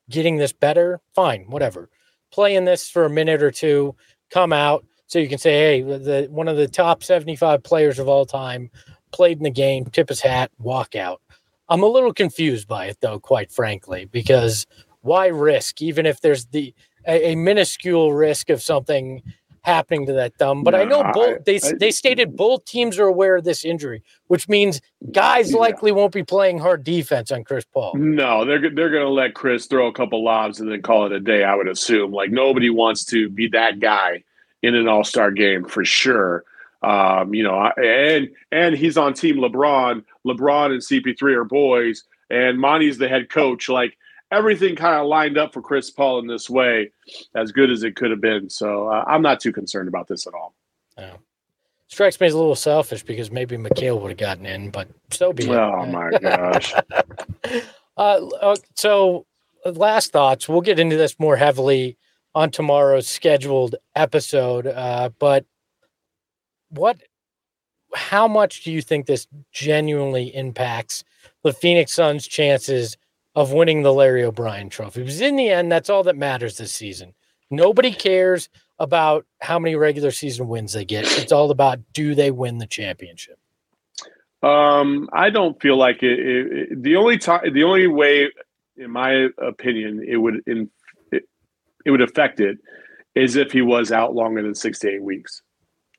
getting 0.09 0.39
this 0.39 0.53
better. 0.53 1.01
Fine, 1.15 1.45
whatever. 1.49 1.91
Play 2.33 2.57
in 2.57 2.65
this 2.65 2.89
for 2.89 3.05
a 3.05 3.11
minute 3.11 3.43
or 3.43 3.51
two, 3.51 3.95
come 4.31 4.53
out, 4.53 4.85
so 5.13 5.19
you 5.19 5.29
can 5.29 5.37
say, 5.37 5.53
"Hey, 5.53 5.83
the 5.83 6.27
one 6.31 6.49
of 6.49 6.57
the 6.57 6.67
top 6.67 7.05
seventy-five 7.05 7.63
players 7.63 7.99
of 7.99 8.09
all 8.09 8.25
time 8.25 8.71
played 9.11 9.37
in 9.37 9.43
the 9.43 9.51
game, 9.51 9.85
tip 9.85 10.09
his 10.09 10.23
hat, 10.23 10.51
walk 10.59 10.97
out." 10.97 11.21
I'm 11.69 11.83
a 11.83 11.87
little 11.87 12.15
confused 12.15 12.67
by 12.67 12.87
it, 12.87 12.97
though, 13.03 13.21
quite 13.21 13.53
frankly, 13.53 14.07
because 14.07 14.67
why 15.03 15.27
risk 15.27 15.83
even 15.83 16.07
if 16.07 16.23
there's 16.23 16.47
the 16.47 16.75
a, 17.07 17.33
a 17.33 17.35
minuscule 17.35 18.15
risk 18.15 18.49
of 18.49 18.63
something 18.63 19.23
happening 19.61 20.07
to 20.07 20.15
that 20.15 20.35
thumb. 20.39 20.65
But 20.65 20.71
no, 20.71 20.79
I 20.79 20.85
know 20.85 21.13
both 21.13 21.45
they 21.45 21.57
I, 21.57 21.73
they 21.79 21.91
stated 21.91 22.35
both 22.35 22.65
teams 22.65 22.99
are 22.99 23.07
aware 23.07 23.37
of 23.37 23.45
this 23.45 23.67
injury, 23.67 24.03
which 24.29 24.49
means 24.49 24.81
guys 25.13 25.53
yeah. 25.53 25.59
likely 25.59 25.93
won't 25.93 26.15
be 26.15 26.25
playing 26.25 26.59
hard 26.59 26.85
defense 26.85 27.31
on 27.31 27.45
Chris 27.45 27.67
Paul. 27.67 27.97
No, 27.97 28.47
they're 28.47 28.71
they're 28.75 28.91
going 28.91 29.05
to 29.05 29.11
let 29.11 29.35
Chris 29.35 29.67
throw 29.67 29.89
a 29.89 29.93
couple 29.93 30.25
lobs 30.25 30.59
and 30.59 30.73
then 30.73 30.81
call 30.81 31.05
it 31.05 31.13
a 31.13 31.21
day. 31.21 31.45
I 31.45 31.55
would 31.55 31.69
assume. 31.69 32.13
Like 32.13 32.31
nobody 32.31 32.71
wants 32.71 33.05
to 33.07 33.29
be 33.29 33.49
that 33.49 33.79
guy 33.79 34.23
in 34.63 34.75
an 34.75 34.89
All 34.89 35.05
Star 35.05 35.31
game 35.31 35.65
for 35.65 35.85
sure. 35.85 36.45
Um, 36.83 37.33
you 37.35 37.43
know, 37.45 37.71
and 37.77 38.31
and 38.51 38.77
he's 38.77 38.97
on 38.97 39.15
Team 39.15 39.37
LeBron. 39.37 40.05
LeBron 40.27 40.73
and 40.73 40.81
CP3 40.81 41.37
are 41.37 41.45
boys, 41.45 42.05
and 42.31 42.59
Monty's 42.59 42.99
the 42.99 43.09
head 43.09 43.31
coach. 43.31 43.69
Like 43.69 43.97
everything 44.33 44.75
kind 44.75 44.97
of 44.97 45.07
lined 45.07 45.39
up 45.39 45.53
for 45.53 45.63
Chris 45.63 45.91
Paul 45.91 46.19
in 46.19 46.27
this 46.27 46.51
way, 46.51 46.91
as 47.35 47.53
good 47.53 47.71
as 47.71 47.85
it 47.85 47.95
could 47.95 48.11
have 48.11 48.21
been. 48.21 48.51
So 48.51 48.89
uh, 48.89 49.05
I'm 49.07 49.23
not 49.23 49.39
too 49.41 49.53
concerned 49.53 49.89
about 49.89 50.09
this 50.09 50.27
at 50.27 50.35
all. 50.35 50.55
Yeah. 50.99 51.17
Strikes 51.87 52.19
me 52.19 52.27
as 52.27 52.33
a 52.33 52.39
little 52.39 52.57
selfish 52.57 53.03
because 53.03 53.31
maybe 53.31 53.57
Mikal 53.59 54.01
would 54.01 54.13
have 54.13 54.19
gotten 54.19 54.47
in, 54.47 54.71
but 54.71 54.89
so 55.11 55.31
be 55.33 55.45
it. 55.45 55.51
Oh 55.51 55.87
my 55.87 56.11
gosh. 56.19 56.75
Uh, 57.95 58.27
uh, 58.41 58.57
so, 58.75 59.27
last 59.67 60.13
thoughts. 60.13 60.49
We'll 60.49 60.63
get 60.63 60.79
into 60.79 60.97
this 60.97 61.21
more 61.21 61.37
heavily 61.37 61.99
on 62.35 62.51
tomorrow's 62.51 63.07
scheduled 63.07 63.77
episode. 63.95 64.67
Uh, 64.67 65.11
but 65.19 65.45
what, 66.71 67.01
how 67.95 68.27
much 68.27 68.65
do 68.65 68.73
you 68.73 68.83
think 68.83 69.07
this 69.07 69.27
genuinely 69.53 70.35
impacts 70.35 71.05
the 71.43 71.53
Phoenix 71.53 71.93
Suns' 71.93 72.27
chances 72.27 72.97
of 73.35 73.53
winning 73.53 73.83
the 73.83 73.93
Larry 73.93 74.25
O'Brien 74.25 74.69
trophy. 74.69 75.01
Because 75.01 75.21
in 75.21 75.37
the 75.37 75.49
end, 75.49 75.73
that's 75.73 75.91
all 75.91 76.03
that 76.05 76.17
matters 76.17 76.59
this 76.59 76.73
season. 76.73 77.15
Nobody 77.51 77.93
cares 77.93 78.49
about 78.79 79.27
how 79.41 79.59
many 79.59 79.75
regular 79.75 80.11
season 80.11 80.49
wins 80.49 80.73
they 80.73 80.85
get. 80.85 81.05
It's 81.19 81.33
all 81.33 81.51
about 81.51 81.81
do 81.93 82.15
they 82.15 82.31
win 82.31 82.59
the 82.59 82.67
championship. 82.67 83.39
Um, 84.43 85.09
I 85.13 85.31
don't 85.31 85.61
feel 85.61 85.77
like 85.77 86.03
it. 86.03 86.19
it, 86.19 86.53
it 86.53 86.83
the 86.83 86.97
only 86.97 87.17
time, 87.19 87.53
the 87.53 87.63
only 87.63 87.87
way, 87.87 88.29
in 88.77 88.91
my 88.91 89.29
opinion, 89.39 90.05
it 90.07 90.17
would 90.17 90.43
in 90.47 90.69
it, 91.85 91.91
would 91.91 92.03
affect 92.03 92.41
it 92.41 92.59
is 93.15 93.37
if 93.37 93.53
he 93.53 93.63
was 93.63 93.93
out 93.93 94.15
longer 94.15 94.43
than 94.43 94.55
six 94.55 94.79
to 94.81 94.91
eight 94.91 95.03
weeks. 95.03 95.43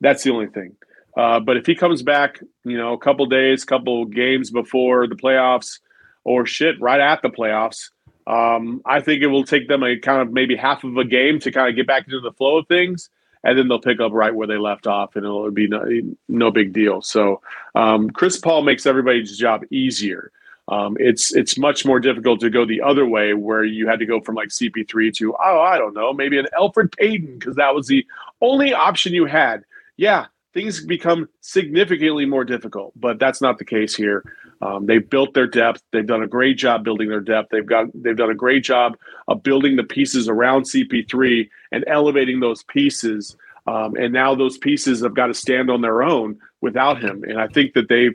That's 0.01 0.23
the 0.23 0.31
only 0.31 0.47
thing. 0.47 0.75
Uh, 1.15 1.39
but 1.39 1.57
if 1.57 1.65
he 1.65 1.75
comes 1.75 2.01
back, 2.01 2.39
you 2.63 2.77
know, 2.77 2.93
a 2.93 2.97
couple 2.97 3.25
days, 3.27 3.65
couple 3.65 4.05
games 4.05 4.49
before 4.49 5.07
the 5.07 5.15
playoffs, 5.15 5.79
or 6.23 6.45
shit 6.45 6.79
right 6.79 6.99
at 6.99 7.21
the 7.21 7.29
playoffs. 7.29 7.89
Um, 8.25 8.81
I 8.85 9.01
think 9.01 9.21
it 9.21 9.27
will 9.27 9.43
take 9.43 9.67
them 9.67 9.83
a 9.83 9.97
kind 9.97 10.21
of 10.21 10.31
maybe 10.31 10.55
half 10.55 10.83
of 10.83 10.97
a 10.97 11.03
game 11.03 11.39
to 11.39 11.51
kind 11.51 11.69
of 11.69 11.75
get 11.75 11.87
back 11.87 12.05
into 12.05 12.21
the 12.21 12.31
flow 12.31 12.57
of 12.57 12.67
things, 12.67 13.09
and 13.43 13.57
then 13.57 13.67
they'll 13.67 13.79
pick 13.79 13.99
up 13.99 14.13
right 14.13 14.33
where 14.33 14.47
they 14.47 14.57
left 14.57 14.87
off, 14.87 15.15
and 15.15 15.25
it'll 15.25 15.51
be 15.51 15.67
no, 15.67 15.85
no 16.29 16.51
big 16.51 16.73
deal. 16.73 17.01
So 17.01 17.41
um, 17.75 18.09
Chris 18.09 18.39
Paul 18.39 18.63
makes 18.63 18.85
everybody's 18.85 19.37
job 19.37 19.63
easier. 19.71 20.31
Um, 20.69 20.95
it's 20.99 21.35
it's 21.35 21.57
much 21.57 21.85
more 21.85 21.99
difficult 21.99 22.39
to 22.39 22.49
go 22.49 22.65
the 22.65 22.81
other 22.81 23.05
way, 23.05 23.33
where 23.33 23.63
you 23.63 23.87
had 23.87 23.99
to 23.99 24.05
go 24.05 24.21
from 24.21 24.35
like 24.35 24.49
CP3 24.49 25.13
to 25.15 25.33
oh 25.33 25.59
I 25.59 25.77
don't 25.77 25.93
know 25.93 26.13
maybe 26.13 26.37
an 26.39 26.47
Elfrid 26.57 26.95
Payton 26.97 27.37
because 27.37 27.55
that 27.55 27.75
was 27.75 27.87
the 27.87 28.05
only 28.41 28.73
option 28.73 29.13
you 29.13 29.25
had. 29.25 29.63
Yeah, 29.97 30.27
things 30.53 30.83
become 30.85 31.27
significantly 31.41 32.25
more 32.25 32.45
difficult, 32.45 32.93
but 32.95 33.19
that's 33.19 33.41
not 33.41 33.57
the 33.57 33.65
case 33.65 33.95
here. 33.95 34.23
Um, 34.61 34.85
they've 34.85 35.07
built 35.07 35.33
their 35.33 35.47
depth. 35.47 35.83
They've 35.91 36.07
done 36.07 36.23
a 36.23 36.27
great 36.27 36.57
job 36.57 36.85
building 36.85 37.09
their 37.09 37.19
depth. 37.19 37.49
They've 37.51 37.65
got 37.65 37.87
they've 37.93 38.15
done 38.15 38.29
a 38.29 38.35
great 38.35 38.63
job 38.63 38.97
of 39.27 39.43
building 39.43 39.75
the 39.75 39.83
pieces 39.83 40.29
around 40.29 40.63
CP3 40.63 41.49
and 41.73 41.83
elevating 41.87 42.39
those 42.39 42.63
pieces. 42.63 43.35
Um, 43.67 43.95
and 43.95 44.13
now 44.13 44.35
those 44.35 44.57
pieces 44.57 45.01
have 45.01 45.15
got 45.15 45.27
to 45.27 45.33
stand 45.33 45.69
on 45.69 45.81
their 45.81 46.03
own 46.03 46.39
without 46.61 47.01
him. 47.01 47.23
And 47.23 47.39
I 47.39 47.47
think 47.47 47.73
that 47.73 47.89
they 47.89 48.11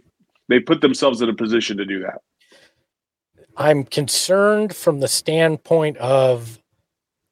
they 0.49 0.61
put 0.61 0.81
themselves 0.81 1.21
in 1.21 1.29
a 1.29 1.35
position 1.35 1.77
to 1.77 1.85
do 1.85 2.01
that. 2.01 2.23
I'm 3.59 3.83
concerned 3.83 4.75
from 4.75 5.01
the 5.01 5.09
standpoint 5.09 5.97
of 5.99 6.61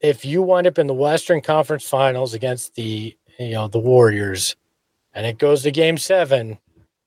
if 0.00 0.24
you 0.24 0.42
wind 0.42 0.66
up 0.66 0.78
in 0.78 0.88
the 0.88 0.94
Western 0.94 1.40
Conference 1.40 1.88
Finals 1.88 2.34
against 2.34 2.74
the 2.74 3.16
you 3.38 3.50
know 3.52 3.68
the 3.68 3.78
Warriors, 3.78 4.56
and 5.14 5.24
it 5.24 5.38
goes 5.38 5.62
to 5.62 5.70
Game 5.70 5.96
Seven 5.96 6.58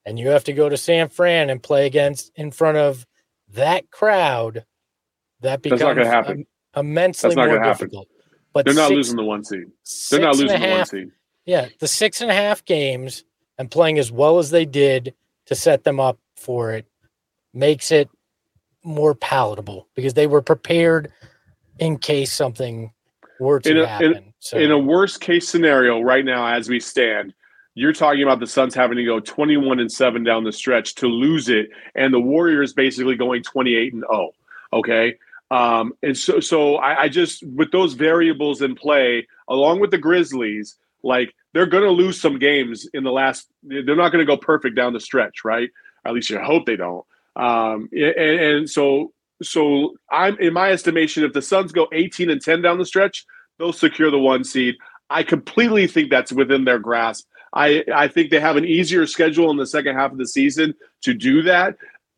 and 0.05 0.17
you 0.17 0.29
have 0.29 0.45
to 0.45 0.53
go 0.53 0.69
to 0.69 0.77
San 0.77 1.09
Fran 1.09 1.49
and 1.49 1.61
play 1.61 1.85
against 1.85 2.31
in 2.35 2.49
front 2.49 2.77
of 2.77 3.05
that 3.53 3.91
crowd, 3.91 4.65
that 5.41 5.61
becomes 5.61 5.81
That's 5.81 5.95
not 5.95 6.03
gonna 6.03 6.09
happen. 6.09 6.47
immensely 6.75 7.35
more 7.35 7.59
difficult. 7.61 8.07
But 8.53 8.65
they're 8.65 8.73
not 8.73 8.87
six, 8.87 8.95
losing 8.95 9.17
the 9.17 9.23
one 9.23 9.43
seed. 9.43 9.65
They're 10.09 10.21
not 10.21 10.37
losing 10.37 10.59
half, 10.59 10.89
the 10.89 10.97
one 10.97 11.05
seed. 11.05 11.11
Yeah, 11.45 11.67
the 11.79 11.87
six 11.87 12.21
and 12.21 12.31
a 12.31 12.33
half 12.33 12.63
games 12.63 13.25
and 13.57 13.69
playing 13.69 13.99
as 13.99 14.11
well 14.11 14.39
as 14.39 14.49
they 14.49 14.65
did 14.65 15.13
to 15.47 15.55
set 15.55 15.83
them 15.83 15.99
up 15.99 16.17
for 16.37 16.71
it 16.71 16.87
makes 17.53 17.91
it 17.91 18.09
more 18.83 19.15
palatable 19.15 19.87
because 19.95 20.13
they 20.13 20.27
were 20.27 20.41
prepared 20.41 21.11
in 21.79 21.97
case 21.97 22.31
something 22.31 22.91
were 23.39 23.59
to 23.59 23.71
in 23.71 23.77
a, 23.77 23.87
happen. 23.87 24.15
In, 24.15 24.33
so. 24.39 24.57
in 24.57 24.71
a 24.71 24.77
worst 24.77 25.21
case 25.21 25.47
scenario, 25.47 26.01
right 26.01 26.25
now 26.25 26.47
as 26.47 26.69
we 26.69 26.79
stand, 26.79 27.33
you're 27.75 27.93
talking 27.93 28.23
about 28.23 28.39
the 28.39 28.47
Suns 28.47 28.75
having 28.75 28.97
to 28.97 29.05
go 29.05 29.19
21 29.19 29.79
and 29.79 29.91
7 29.91 30.23
down 30.23 30.43
the 30.43 30.51
stretch 30.51 30.95
to 30.95 31.07
lose 31.07 31.49
it, 31.49 31.69
and 31.95 32.13
the 32.13 32.19
Warriors 32.19 32.73
basically 32.73 33.15
going 33.15 33.43
28 33.43 33.93
and 33.93 34.03
0. 34.11 34.31
Okay. 34.73 35.15
Um, 35.51 35.93
and 36.03 36.17
so, 36.17 36.39
so 36.39 36.75
I, 36.75 37.03
I 37.03 37.09
just, 37.09 37.43
with 37.47 37.71
those 37.71 37.93
variables 37.93 38.61
in 38.61 38.75
play, 38.75 39.27
along 39.47 39.79
with 39.79 39.91
the 39.91 39.97
Grizzlies, 39.97 40.75
like 41.03 41.33
they're 41.53 41.65
going 41.65 41.83
to 41.83 41.89
lose 41.89 42.19
some 42.19 42.37
games 42.37 42.87
in 42.93 43.03
the 43.03 43.11
last, 43.11 43.47
they're 43.63 43.95
not 43.95 44.11
going 44.11 44.25
to 44.25 44.31
go 44.31 44.37
perfect 44.37 44.75
down 44.75 44.93
the 44.93 44.99
stretch, 44.99 45.43
right? 45.43 45.69
At 46.05 46.13
least 46.13 46.29
you 46.29 46.39
hope 46.39 46.65
they 46.65 46.75
don't. 46.75 47.05
Um, 47.39 47.89
and, 47.91 48.39
and 48.39 48.69
so, 48.69 49.13
so 49.41 49.95
I'm 50.11 50.37
in 50.39 50.53
my 50.53 50.71
estimation, 50.71 51.23
if 51.23 51.33
the 51.33 51.41
Suns 51.41 51.71
go 51.71 51.87
18 51.93 52.29
and 52.29 52.41
10 52.41 52.61
down 52.61 52.77
the 52.77 52.85
stretch, 52.85 53.25
they'll 53.57 53.73
secure 53.73 54.11
the 54.11 54.19
one 54.19 54.43
seed. 54.43 54.75
I 55.09 55.23
completely 55.23 55.87
think 55.87 56.09
that's 56.09 56.31
within 56.31 56.65
their 56.65 56.79
grasp. 56.79 57.25
I, 57.53 57.83
I 57.93 58.07
think 58.07 58.29
they 58.29 58.39
have 58.39 58.57
an 58.57 58.65
easier 58.65 59.07
schedule 59.07 59.49
in 59.49 59.57
the 59.57 59.65
second 59.65 59.95
half 59.95 60.11
of 60.11 60.17
the 60.17 60.27
season 60.27 60.73
to 61.01 61.13
do 61.13 61.41
that. 61.43 61.77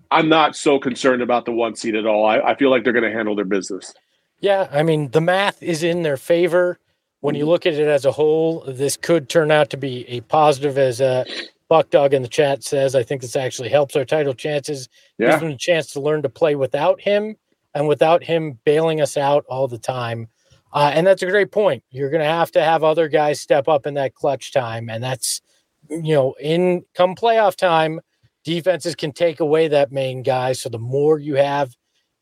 I'm 0.10 0.28
not 0.28 0.56
so 0.58 0.78
concerned 0.78 1.22
about 1.22 1.46
the 1.46 1.54
one 1.54 1.76
seed 1.76 1.96
at 1.96 2.06
all. 2.06 2.26
I, 2.26 2.40
I 2.40 2.56
feel 2.56 2.70
like 2.70 2.84
they're 2.84 2.92
going 2.92 3.10
to 3.10 3.16
handle 3.16 3.36
their 3.36 3.46
business. 3.46 3.94
Yeah, 4.42 4.68
I 4.72 4.84
mean 4.84 5.12
the 5.12 5.22
math 5.22 5.62
is 5.64 5.84
in 5.84 6.02
their 6.02 6.18
favor. 6.18 6.80
When 7.22 7.36
you 7.36 7.46
look 7.46 7.68
at 7.68 7.76
it 7.76 7.88
as 7.88 8.04
a 8.04 8.12
whole, 8.12 8.62
this 8.68 8.98
could 8.98 9.30
turn 9.30 9.52
out 9.52 9.70
to 9.70 9.78
be 9.78 10.10
a 10.10 10.22
positive, 10.22 10.80
as 10.80 11.00
uh, 11.00 11.24
Buck 11.72 11.90
Dog 11.90 12.14
in 12.14 12.22
the 12.22 12.28
chat 12.28 12.66
says. 12.66 12.96
I 12.96 13.04
think 13.04 13.22
this 13.22 13.38
actually 13.38 13.70
helps 13.70 13.96
our 13.96 14.04
title 14.04 14.34
chances. 14.34 14.90
Yeah. 15.18 15.30
Gives 15.30 15.42
them 15.42 15.52
a 15.52 15.58
chance 15.58 15.94
to 15.94 16.02
learn 16.02 16.22
to 16.24 16.28
play 16.28 16.56
without 16.56 17.00
him 17.00 17.38
and 17.74 17.88
without 17.88 18.26
him 18.26 18.60
bailing 18.66 19.00
us 19.00 19.16
out 19.16 19.46
all 19.48 19.70
the 19.70 19.78
time. 19.78 20.28
Uh, 20.74 20.92
and 20.94 21.08
that's 21.08 21.24
a 21.24 21.28
great 21.28 21.50
point. 21.50 21.82
You're 21.90 22.10
going 22.10 22.24
to 22.24 22.28
have 22.28 22.52
to 22.52 22.62
have 22.62 22.84
other 22.84 23.08
guys 23.08 23.40
step 23.40 23.70
up 23.70 23.88
in 23.88 23.94
that 23.94 24.16
clutch 24.16 24.52
time, 24.52 24.90
and 24.90 25.02
that's 25.02 25.42
you 25.90 26.14
know 26.14 26.36
in 26.42 26.84
come 26.94 27.16
playoff 27.16 27.56
time, 27.56 28.02
defenses 28.44 28.94
can 28.94 29.14
take 29.14 29.40
away 29.40 29.70
that 29.70 29.94
main 29.94 30.24
guy. 30.24 30.52
So 30.52 30.68
the 30.68 30.78
more 30.78 31.20
you 31.20 31.36
have 31.36 31.74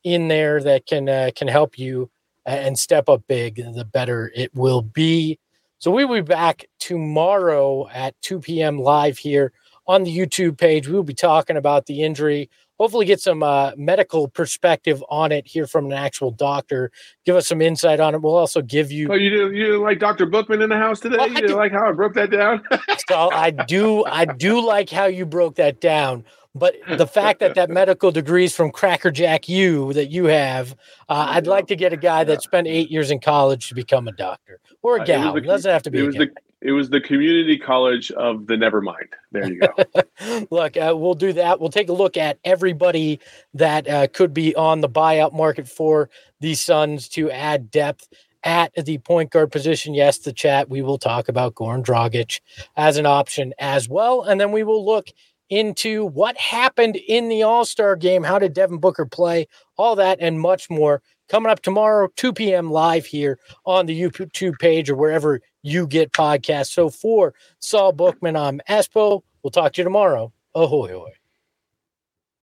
in 0.04 0.28
there 0.28 0.62
that 0.62 0.86
can 0.86 1.08
uh, 1.08 1.30
can 1.34 1.48
help 1.48 1.76
you 1.76 2.08
and 2.46 2.78
step 2.78 3.08
up 3.08 3.24
big, 3.26 3.56
the 3.56 3.84
better 3.84 4.30
it 4.32 4.54
will 4.54 4.82
be. 4.82 5.40
So 5.80 5.90
we 5.90 6.04
will 6.04 6.16
be 6.16 6.20
back 6.20 6.66
tomorrow 6.78 7.88
at 7.88 8.14
2 8.20 8.40
p.m. 8.40 8.78
live 8.78 9.16
here 9.16 9.50
on 9.86 10.04
the 10.04 10.14
YouTube 10.14 10.58
page. 10.58 10.86
We 10.86 10.92
will 10.92 11.02
be 11.02 11.14
talking 11.14 11.56
about 11.56 11.86
the 11.86 12.02
injury. 12.02 12.50
Hopefully, 12.78 13.06
get 13.06 13.18
some 13.18 13.42
uh, 13.42 13.72
medical 13.78 14.28
perspective 14.28 15.02
on 15.08 15.32
it. 15.32 15.46
Hear 15.46 15.66
from 15.66 15.86
an 15.86 15.94
actual 15.94 16.32
doctor. 16.32 16.92
Give 17.24 17.34
us 17.34 17.46
some 17.48 17.62
insight 17.62 17.98
on 17.98 18.14
it. 18.14 18.20
We'll 18.20 18.36
also 18.36 18.60
give 18.60 18.92
you. 18.92 19.08
Oh, 19.10 19.14
you 19.14 19.30
do 19.30 19.52
you 19.56 19.64
didn't 19.64 19.82
like 19.82 19.98
Dr. 19.98 20.26
Bookman 20.26 20.60
in 20.60 20.68
the 20.68 20.76
house 20.76 21.00
today? 21.00 21.16
Oh, 21.18 21.24
you 21.24 21.36
didn't 21.36 21.56
like 21.56 21.72
how 21.72 21.88
I 21.88 21.92
broke 21.92 22.12
that 22.12 22.30
down? 22.30 22.62
so 23.08 23.30
I 23.32 23.50
do. 23.50 24.04
I 24.04 24.26
do 24.26 24.60
like 24.66 24.90
how 24.90 25.06
you 25.06 25.24
broke 25.24 25.54
that 25.54 25.80
down. 25.80 26.24
But 26.54 26.74
the 26.98 27.06
fact 27.06 27.40
that 27.40 27.54
that 27.54 27.70
medical 27.80 28.10
degree 28.10 28.44
is 28.44 28.54
from 28.56 28.70
Cracker 28.72 29.10
Jack 29.10 29.48
U 29.48 29.92
that 29.92 30.10
you 30.10 30.24
have, 30.24 30.72
uh, 31.08 31.26
I'd 31.30 31.46
like 31.46 31.68
to 31.68 31.76
get 31.76 31.92
a 31.92 31.96
guy 31.96 32.24
that 32.24 32.42
spent 32.42 32.66
eight 32.66 32.90
years 32.90 33.10
in 33.10 33.20
college 33.20 33.68
to 33.68 33.74
become 33.74 34.08
a 34.08 34.12
doctor 34.12 34.58
or 34.82 34.96
a 34.96 35.00
Uh, 35.00 35.02
it 35.02 35.06
gal. 35.06 35.32
the- 35.32 35.38
It 35.38 35.46
doesn't 35.46 35.70
have 35.70 35.82
to 35.84 35.90
be. 35.90 35.98
it 35.98 36.02
a 36.02 36.06
was 36.06 36.14
gal. 36.16 36.26
the 36.26 36.32
it 36.62 36.72
was 36.72 36.90
the 36.90 37.00
community 37.00 37.56
college 37.56 38.10
of 38.10 38.46
the 38.46 38.52
Nevermind. 38.54 39.08
There 39.32 39.50
you 39.50 39.60
go. 39.60 40.46
look, 40.50 40.76
uh, 40.76 40.92
we'll 40.94 41.14
do 41.14 41.32
that. 41.32 41.58
We'll 41.58 41.70
take 41.70 41.88
a 41.88 41.92
look 41.94 42.18
at 42.18 42.38
everybody 42.44 43.18
that 43.54 43.88
uh, 43.88 44.08
could 44.08 44.34
be 44.34 44.54
on 44.56 44.82
the 44.82 44.88
buyout 44.88 45.32
market 45.32 45.66
for 45.66 46.10
the 46.40 46.54
Suns 46.54 47.08
to 47.10 47.30
add 47.30 47.70
depth 47.70 48.08
at 48.44 48.74
the 48.84 48.98
point 48.98 49.30
guard 49.30 49.50
position. 49.50 49.94
Yes, 49.94 50.18
the 50.18 50.34
chat. 50.34 50.68
We 50.68 50.82
will 50.82 50.98
talk 50.98 51.30
about 51.30 51.54
Goran 51.54 51.82
Dragic 51.82 52.40
as 52.76 52.98
an 52.98 53.06
option 53.06 53.54
as 53.58 53.88
well, 53.88 54.20
and 54.22 54.38
then 54.38 54.52
we 54.52 54.62
will 54.62 54.84
look 54.84 55.08
into 55.50 56.06
what 56.06 56.36
happened 56.38 56.96
in 56.96 57.28
the 57.28 57.42
All 57.42 57.64
Star 57.64 57.96
game. 57.96 58.22
How 58.22 58.38
did 58.38 58.54
Devin 58.54 58.78
Booker 58.78 59.04
play? 59.04 59.46
All 59.76 59.96
that 59.96 60.18
and 60.20 60.40
much 60.40 60.70
more 60.70 61.02
coming 61.28 61.50
up 61.50 61.62
tomorrow, 61.62 62.08
2 62.16 62.32
p.m. 62.32 62.70
live 62.70 63.06
here 63.06 63.38
on 63.64 63.86
the 63.86 64.00
YouTube 64.00 64.58
page 64.58 64.90
or 64.90 64.96
wherever 64.96 65.40
you 65.62 65.86
get 65.86 66.12
podcasts. 66.12 66.72
So 66.72 66.90
for 66.90 67.34
Saul 67.60 67.92
Bookman, 67.92 68.36
I'm 68.36 68.60
Espo. 68.68 69.22
We'll 69.42 69.50
talk 69.50 69.72
to 69.74 69.80
you 69.80 69.84
tomorrow. 69.84 70.32
Ahoy, 70.54 70.94
ahoy. 70.94 71.19